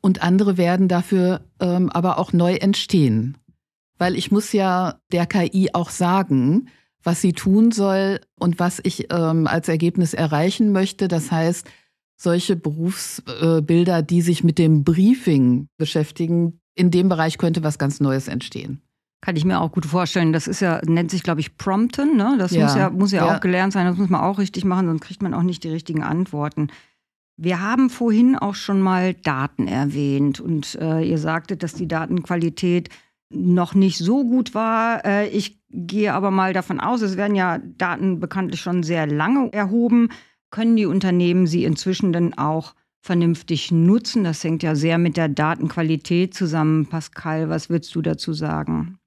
und 0.00 0.22
andere 0.22 0.56
werden 0.56 0.88
dafür 0.88 1.40
ähm, 1.60 1.90
aber 1.90 2.18
auch 2.18 2.32
neu 2.32 2.54
entstehen. 2.54 3.36
Weil 3.98 4.14
ich 4.14 4.30
muss 4.30 4.52
ja 4.52 5.00
der 5.12 5.26
KI 5.26 5.70
auch 5.72 5.90
sagen, 5.90 6.68
was 7.08 7.22
sie 7.22 7.32
tun 7.32 7.72
soll 7.72 8.20
und 8.38 8.58
was 8.58 8.80
ich 8.84 9.10
ähm, 9.10 9.46
als 9.46 9.66
Ergebnis 9.66 10.12
erreichen 10.12 10.72
möchte. 10.72 11.08
Das 11.08 11.32
heißt, 11.32 11.66
solche 12.18 12.54
Berufsbilder, 12.54 13.98
äh, 14.00 14.04
die 14.04 14.20
sich 14.20 14.44
mit 14.44 14.58
dem 14.58 14.84
Briefing 14.84 15.68
beschäftigen, 15.78 16.60
in 16.74 16.90
dem 16.90 17.08
Bereich 17.08 17.38
könnte 17.38 17.62
was 17.62 17.78
ganz 17.78 18.00
Neues 18.00 18.28
entstehen. 18.28 18.82
Kann 19.22 19.36
ich 19.36 19.46
mir 19.46 19.58
auch 19.58 19.72
gut 19.72 19.86
vorstellen. 19.86 20.34
Das 20.34 20.46
ist 20.46 20.60
ja, 20.60 20.82
nennt 20.84 21.10
sich, 21.10 21.22
glaube 21.22 21.40
ich, 21.40 21.56
Prompten. 21.56 22.14
Ne? 22.14 22.36
Das 22.38 22.52
ja. 22.52 22.64
muss 22.64 22.76
ja, 22.76 22.90
muss 22.90 23.12
ja, 23.12 23.24
ja 23.26 23.36
auch 23.36 23.40
gelernt 23.40 23.72
sein. 23.72 23.86
Das 23.86 23.96
muss 23.96 24.10
man 24.10 24.20
auch 24.20 24.38
richtig 24.38 24.66
machen, 24.66 24.86
sonst 24.86 25.00
kriegt 25.00 25.22
man 25.22 25.32
auch 25.32 25.42
nicht 25.42 25.64
die 25.64 25.70
richtigen 25.70 26.02
Antworten. 26.02 26.68
Wir 27.38 27.62
haben 27.62 27.88
vorhin 27.88 28.36
auch 28.36 28.54
schon 28.54 28.82
mal 28.82 29.14
Daten 29.14 29.66
erwähnt 29.66 30.40
und 30.40 30.74
äh, 30.74 31.00
ihr 31.08 31.16
sagtet, 31.16 31.62
dass 31.62 31.72
die 31.72 31.88
Datenqualität 31.88 32.90
noch 33.30 33.74
nicht 33.74 33.98
so 33.98 34.24
gut 34.24 34.54
war. 34.54 35.04
Äh, 35.04 35.28
ich 35.28 35.60
gehe 35.70 36.12
aber 36.14 36.30
mal 36.30 36.52
davon 36.52 36.80
aus, 36.80 37.02
es 37.02 37.16
werden 37.16 37.34
ja 37.34 37.58
Daten 37.58 38.20
bekanntlich 38.20 38.60
schon 38.60 38.82
sehr 38.82 39.06
lange 39.06 39.52
erhoben. 39.52 40.08
Können 40.50 40.76
die 40.76 40.86
Unternehmen 40.86 41.46
sie 41.46 41.64
inzwischen 41.64 42.12
dann 42.12 42.34
auch 42.34 42.74
vernünftig 43.00 43.70
nutzen? 43.70 44.24
Das 44.24 44.42
hängt 44.42 44.62
ja 44.62 44.74
sehr 44.74 44.98
mit 44.98 45.16
der 45.16 45.28
Datenqualität 45.28 46.34
zusammen. 46.34 46.86
Pascal, 46.86 47.50
was 47.50 47.68
würdest 47.68 47.94
du 47.94 48.02
dazu 48.02 48.32
sagen? 48.32 48.98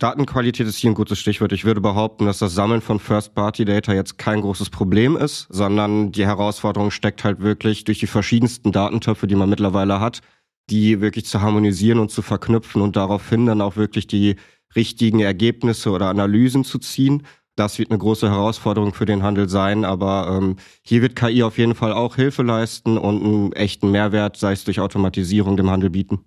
Datenqualität 0.00 0.66
ist 0.66 0.78
hier 0.78 0.90
ein 0.90 0.94
gutes 0.94 1.18
Stichwort. 1.18 1.52
Ich 1.52 1.66
würde 1.66 1.82
behaupten, 1.82 2.24
dass 2.24 2.38
das 2.38 2.54
Sammeln 2.54 2.80
von 2.80 2.98
First-Party-Data 2.98 3.92
jetzt 3.92 4.16
kein 4.16 4.40
großes 4.40 4.70
Problem 4.70 5.14
ist, 5.14 5.46
sondern 5.50 6.10
die 6.10 6.24
Herausforderung 6.24 6.90
steckt 6.90 7.22
halt 7.22 7.40
wirklich 7.40 7.84
durch 7.84 7.98
die 7.98 8.06
verschiedensten 8.06 8.72
Datentöpfe, 8.72 9.26
die 9.26 9.34
man 9.34 9.50
mittlerweile 9.50 10.00
hat, 10.00 10.22
die 10.70 11.00
wirklich 11.00 11.26
zu 11.26 11.40
harmonisieren 11.40 11.98
und 11.98 12.10
zu 12.10 12.22
verknüpfen 12.22 12.82
und 12.82 12.96
daraufhin 12.96 13.46
dann 13.46 13.60
auch 13.60 13.76
wirklich 13.76 14.06
die 14.06 14.36
richtigen 14.76 15.20
Ergebnisse 15.20 15.90
oder 15.90 16.08
Analysen 16.08 16.64
zu 16.64 16.78
ziehen. 16.78 17.24
Das 17.56 17.78
wird 17.78 17.90
eine 17.90 17.98
große 17.98 18.30
Herausforderung 18.30 18.94
für 18.94 19.04
den 19.04 19.22
Handel 19.22 19.48
sein, 19.48 19.84
aber 19.84 20.38
ähm, 20.40 20.56
hier 20.82 21.02
wird 21.02 21.16
KI 21.16 21.42
auf 21.42 21.58
jeden 21.58 21.74
Fall 21.74 21.92
auch 21.92 22.16
Hilfe 22.16 22.42
leisten 22.42 22.96
und 22.96 23.22
einen 23.22 23.52
echten 23.52 23.90
Mehrwert, 23.90 24.36
sei 24.36 24.52
es 24.52 24.64
durch 24.64 24.80
Automatisierung, 24.80 25.56
dem 25.56 25.70
Handel 25.70 25.90
bieten. 25.90 26.20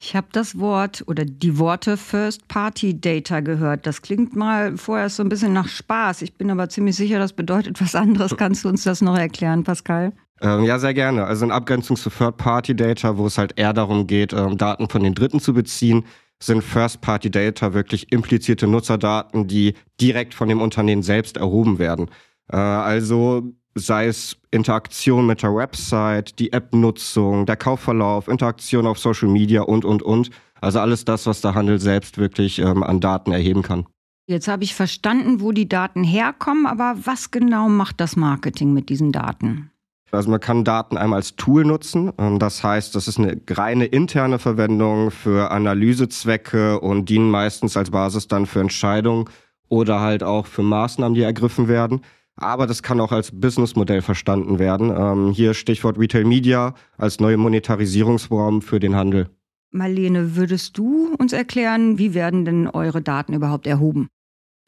Ich 0.00 0.16
habe 0.16 0.26
das 0.32 0.58
Wort 0.58 1.04
oder 1.06 1.24
die 1.24 1.58
Worte 1.58 1.96
First-Party-Data 1.96 3.38
gehört. 3.40 3.86
Das 3.86 4.02
klingt 4.02 4.34
mal 4.34 4.76
vorher 4.76 5.08
so 5.08 5.22
ein 5.22 5.28
bisschen 5.28 5.52
nach 5.52 5.68
Spaß. 5.68 6.22
Ich 6.22 6.34
bin 6.34 6.50
aber 6.50 6.68
ziemlich 6.68 6.96
sicher, 6.96 7.20
das 7.20 7.32
bedeutet 7.34 7.80
was 7.80 7.94
anderes. 7.94 8.36
Kannst 8.36 8.64
du 8.64 8.68
uns 8.68 8.82
das 8.82 9.00
noch 9.00 9.16
erklären, 9.16 9.62
Pascal? 9.62 10.12
Ähm, 10.40 10.64
ja, 10.64 10.78
sehr 10.78 10.94
gerne. 10.94 11.24
Also 11.24 11.44
in 11.44 11.52
Abgrenzung 11.52 11.96
zu 11.96 12.10
Third-Party-Data, 12.10 13.16
wo 13.16 13.26
es 13.26 13.38
halt 13.38 13.58
eher 13.58 13.72
darum 13.72 14.06
geht, 14.06 14.32
ähm, 14.32 14.58
Daten 14.58 14.88
von 14.88 15.02
den 15.02 15.14
Dritten 15.14 15.40
zu 15.40 15.54
beziehen, 15.54 16.04
sind 16.42 16.62
First-Party-Data 16.62 17.74
wirklich 17.74 18.12
implizierte 18.12 18.66
Nutzerdaten, 18.66 19.46
die 19.46 19.74
direkt 20.00 20.34
von 20.34 20.48
dem 20.48 20.60
Unternehmen 20.60 21.02
selbst 21.02 21.36
erhoben 21.36 21.78
werden. 21.78 22.10
Äh, 22.50 22.56
also 22.56 23.52
sei 23.74 24.06
es 24.06 24.36
Interaktion 24.50 25.26
mit 25.26 25.42
der 25.42 25.54
Website, 25.54 26.38
die 26.38 26.52
App-Nutzung, 26.52 27.46
der 27.46 27.56
Kaufverlauf, 27.56 28.28
Interaktion 28.28 28.86
auf 28.86 28.98
Social 28.98 29.28
Media 29.28 29.62
und, 29.62 29.84
und, 29.84 30.02
und. 30.02 30.30
Also 30.60 30.78
alles 30.78 31.04
das, 31.04 31.26
was 31.26 31.40
der 31.40 31.54
Handel 31.54 31.80
selbst 31.80 32.18
wirklich 32.18 32.58
ähm, 32.58 32.82
an 32.82 33.00
Daten 33.00 33.32
erheben 33.32 33.62
kann. 33.62 33.86
Jetzt 34.28 34.46
habe 34.46 34.62
ich 34.62 34.74
verstanden, 34.74 35.40
wo 35.40 35.50
die 35.50 35.68
Daten 35.68 36.04
herkommen, 36.04 36.66
aber 36.66 36.94
was 37.02 37.32
genau 37.32 37.68
macht 37.68 38.00
das 38.00 38.14
Marketing 38.14 38.72
mit 38.72 38.88
diesen 38.88 39.10
Daten? 39.10 39.71
Also 40.12 40.30
man 40.30 40.40
kann 40.40 40.62
Daten 40.62 40.98
einmal 40.98 41.18
als 41.18 41.36
Tool 41.36 41.64
nutzen. 41.64 42.12
Ähm, 42.18 42.38
das 42.38 42.62
heißt, 42.62 42.94
das 42.94 43.08
ist 43.08 43.18
eine 43.18 43.40
reine 43.48 43.86
interne 43.86 44.38
Verwendung 44.38 45.10
für 45.10 45.50
Analysezwecke 45.50 46.80
und 46.80 47.08
dienen 47.08 47.30
meistens 47.30 47.76
als 47.76 47.90
Basis 47.90 48.28
dann 48.28 48.46
für 48.46 48.60
Entscheidungen 48.60 49.24
oder 49.68 50.00
halt 50.00 50.22
auch 50.22 50.46
für 50.46 50.62
Maßnahmen, 50.62 51.14
die 51.14 51.22
ergriffen 51.22 51.66
werden. 51.66 52.02
Aber 52.36 52.66
das 52.66 52.82
kann 52.82 53.00
auch 53.00 53.12
als 53.12 53.30
Businessmodell 53.30 54.02
verstanden 54.02 54.58
werden. 54.58 54.92
Ähm, 54.94 55.32
hier 55.32 55.54
Stichwort 55.54 55.98
Retail 55.98 56.24
Media 56.24 56.74
als 56.98 57.20
neue 57.20 57.36
Monetarisierungsraum 57.38 58.62
für 58.62 58.80
den 58.80 58.94
Handel. 58.94 59.30
Marlene, 59.70 60.36
würdest 60.36 60.76
du 60.76 61.14
uns 61.18 61.32
erklären, 61.32 61.98
wie 61.98 62.12
werden 62.12 62.44
denn 62.44 62.68
eure 62.68 63.00
Daten 63.00 63.32
überhaupt 63.32 63.66
erhoben? 63.66 64.08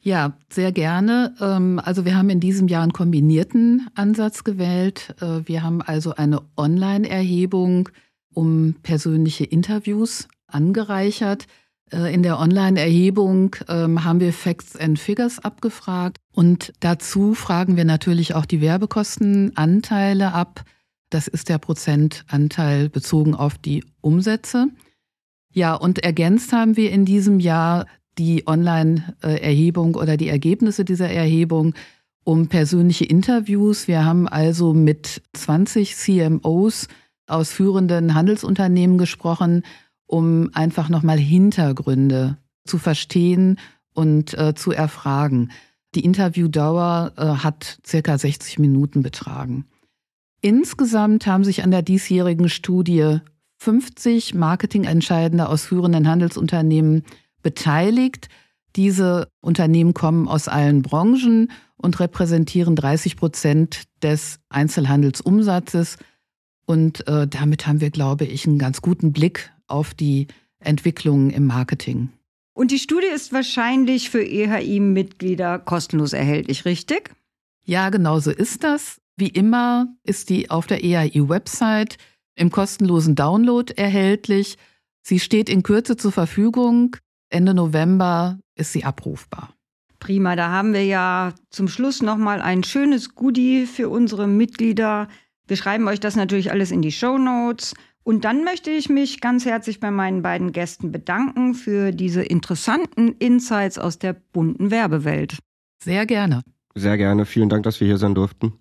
Ja, 0.05 0.33
sehr 0.53 0.71
gerne. 0.71 1.33
Ähm, 1.41 1.81
also 1.83 2.05
wir 2.05 2.15
haben 2.15 2.29
in 2.29 2.39
diesem 2.39 2.67
Jahr 2.67 2.83
einen 2.83 2.93
kombinierten 2.93 3.87
Ansatz 3.95 4.43
gewählt. 4.43 5.15
Äh, 5.19 5.47
wir 5.47 5.63
haben 5.63 5.81
also 5.81 6.13
eine 6.13 6.41
Online-Erhebung 6.55 7.89
um 8.31 8.75
persönliche 8.83 9.45
Interviews 9.45 10.27
angereichert. 10.45 11.47
Äh, 11.91 12.13
in 12.13 12.21
der 12.21 12.39
Online-Erhebung 12.39 13.55
ähm, 13.67 14.03
haben 14.03 14.19
wir 14.19 14.31
Facts 14.31 14.75
and 14.75 14.99
Figures 14.99 15.39
abgefragt 15.39 16.17
und 16.31 16.71
dazu 16.81 17.33
fragen 17.33 17.75
wir 17.75 17.85
natürlich 17.85 18.35
auch 18.35 18.45
die 18.45 18.61
Werbekostenanteile 18.61 20.33
ab. 20.33 20.65
Das 21.09 21.27
ist 21.27 21.49
der 21.49 21.57
Prozentanteil 21.57 22.89
bezogen 22.89 23.33
auf 23.33 23.57
die 23.57 23.83
Umsätze. 24.01 24.67
Ja, 25.51 25.73
und 25.73 26.03
ergänzt 26.03 26.53
haben 26.53 26.77
wir 26.77 26.91
in 26.91 27.05
diesem 27.05 27.39
Jahr 27.39 27.87
die 28.17 28.47
Online-Erhebung 28.47 29.95
oder 29.95 30.17
die 30.17 30.29
Ergebnisse 30.29 30.85
dieser 30.85 31.09
Erhebung 31.09 31.73
um 32.23 32.47
persönliche 32.47 33.05
Interviews. 33.05 33.87
Wir 33.87 34.03
haben 34.03 34.27
also 34.27 34.73
mit 34.73 35.21
20 35.33 35.95
CMOs 35.95 36.87
aus 37.27 37.51
führenden 37.51 38.13
Handelsunternehmen 38.13 38.97
gesprochen, 38.97 39.63
um 40.07 40.49
einfach 40.53 40.89
nochmal 40.89 41.17
Hintergründe 41.17 42.37
zu 42.65 42.77
verstehen 42.77 43.59
und 43.93 44.33
äh, 44.37 44.53
zu 44.55 44.71
erfragen. 44.71 45.51
Die 45.93 46.03
Interviewdauer 46.03 47.13
äh, 47.15 47.25
hat 47.43 47.79
circa 47.85 48.17
60 48.17 48.59
Minuten 48.59 49.01
betragen. 49.01 49.65
Insgesamt 50.41 51.25
haben 51.25 51.43
sich 51.43 51.63
an 51.63 51.71
der 51.71 51.81
diesjährigen 51.81 52.49
Studie 52.49 53.19
50 53.57 54.35
Marketingentscheidende 54.35 55.47
aus 55.47 55.65
führenden 55.65 56.07
Handelsunternehmen 56.07 57.03
beteiligt. 57.45 58.27
Diese 58.75 59.29
Unternehmen 59.39 59.93
kommen 59.93 60.27
aus 60.27 60.47
allen 60.47 60.81
Branchen 60.81 61.51
und 61.77 61.99
repräsentieren 61.99 62.75
30 62.75 63.17
Prozent 63.17 63.83
des 64.01 64.39
Einzelhandelsumsatzes. 64.49 65.97
Und 66.65 67.07
äh, 67.07 67.27
damit 67.27 67.67
haben 67.67 67.81
wir, 67.81 67.91
glaube 67.91 68.25
ich, 68.25 68.47
einen 68.47 68.57
ganz 68.57 68.81
guten 68.81 69.13
Blick 69.13 69.51
auf 69.67 69.93
die 69.93 70.25
Entwicklungen 70.57 71.29
im 71.29 71.45
Marketing. 71.45 72.09
Und 72.55 72.71
die 72.71 72.79
Studie 72.79 73.13
ist 73.13 73.31
wahrscheinlich 73.31 74.09
für 74.09 74.23
EHI-Mitglieder 74.23 75.59
kostenlos 75.59 76.13
erhältlich, 76.13 76.65
richtig? 76.65 77.11
Ja, 77.63 77.91
genau 77.91 78.19
so 78.19 78.31
ist 78.31 78.63
das. 78.63 78.99
Wie 79.17 79.29
immer 79.29 79.87
ist 80.03 80.31
die 80.31 80.49
auf 80.49 80.65
der 80.65 80.83
EHI-Website 80.83 81.97
im 82.35 82.49
kostenlosen 82.49 83.13
Download 83.13 83.71
erhältlich. 83.77 84.57
Sie 85.03 85.19
steht 85.19 85.47
in 85.49 85.61
Kürze 85.61 85.95
zur 85.95 86.11
Verfügung. 86.11 86.95
Ende 87.29 87.53
November 87.53 88.39
ist 88.55 88.71
sie 88.73 88.83
abrufbar. 88.83 89.53
Prima, 89.99 90.35
da 90.35 90.49
haben 90.49 90.73
wir 90.73 90.85
ja 90.85 91.33
zum 91.49 91.67
Schluss 91.67 92.01
nochmal 92.01 92.41
ein 92.41 92.63
schönes 92.63 93.15
Goodie 93.15 93.65
für 93.65 93.89
unsere 93.89 94.27
Mitglieder. 94.27 95.07
Wir 95.47 95.57
schreiben 95.57 95.87
euch 95.87 95.99
das 95.99 96.15
natürlich 96.15 96.51
alles 96.51 96.71
in 96.71 96.81
die 96.81 96.91
Show 96.91 97.17
Notes. 97.17 97.73
Und 98.03 98.23
dann 98.23 98.43
möchte 98.43 98.69
ich 98.69 98.87
mich 98.87 99.19
ganz 99.19 99.45
herzlich 99.45 99.79
bei 99.79 99.89
meinen 99.89 100.21
beiden 100.21 100.51
Gästen 100.51 100.91
bedanken 100.91 101.55
für 101.55 101.91
diese 101.91 102.21
interessanten 102.21 103.13
Insights 103.13 103.79
aus 103.79 103.97
der 103.97 104.13
bunten 104.13 104.69
Werbewelt. 104.69 105.39
Sehr 105.83 106.05
gerne. 106.05 106.43
Sehr 106.75 106.97
gerne. 106.97 107.25
Vielen 107.25 107.49
Dank, 107.49 107.63
dass 107.63 107.79
wir 107.79 107.87
hier 107.87 107.97
sein 107.97 108.13
durften. 108.13 108.53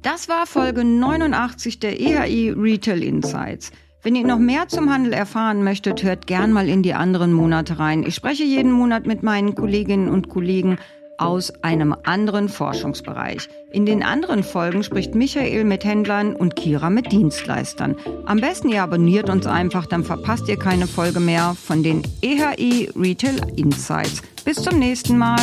Das 0.00 0.30
war 0.30 0.46
Folge 0.46 0.82
89 0.82 1.78
der 1.78 2.00
EHI 2.00 2.52
Retail 2.56 3.02
Insights. 3.02 3.70
Wenn 4.02 4.14
ihr 4.14 4.26
noch 4.26 4.38
mehr 4.38 4.66
zum 4.66 4.90
Handel 4.90 5.12
erfahren 5.12 5.62
möchtet, 5.62 6.02
hört 6.02 6.26
gern 6.26 6.52
mal 6.52 6.70
in 6.70 6.82
die 6.82 6.94
anderen 6.94 7.34
Monate 7.34 7.78
rein. 7.78 8.02
Ich 8.02 8.14
spreche 8.14 8.44
jeden 8.44 8.72
Monat 8.72 9.06
mit 9.06 9.22
meinen 9.22 9.54
Kolleginnen 9.54 10.08
und 10.08 10.30
Kollegen 10.30 10.78
aus 11.18 11.52
einem 11.62 11.94
anderen 12.04 12.48
Forschungsbereich. 12.48 13.50
In 13.72 13.84
den 13.84 14.02
anderen 14.02 14.42
Folgen 14.42 14.82
spricht 14.82 15.14
Michael 15.14 15.64
mit 15.64 15.84
Händlern 15.84 16.34
und 16.34 16.56
Kira 16.56 16.88
mit 16.88 17.12
Dienstleistern. 17.12 17.94
Am 18.24 18.40
besten 18.40 18.70
ihr 18.70 18.82
abonniert 18.82 19.28
uns 19.28 19.46
einfach, 19.46 19.84
dann 19.84 20.02
verpasst 20.02 20.48
ihr 20.48 20.58
keine 20.58 20.86
Folge 20.86 21.20
mehr 21.20 21.54
von 21.62 21.82
den 21.82 22.02
EHI 22.22 22.88
Retail 22.96 23.38
Insights. 23.56 24.22
Bis 24.46 24.62
zum 24.62 24.78
nächsten 24.78 25.18
Mal. 25.18 25.40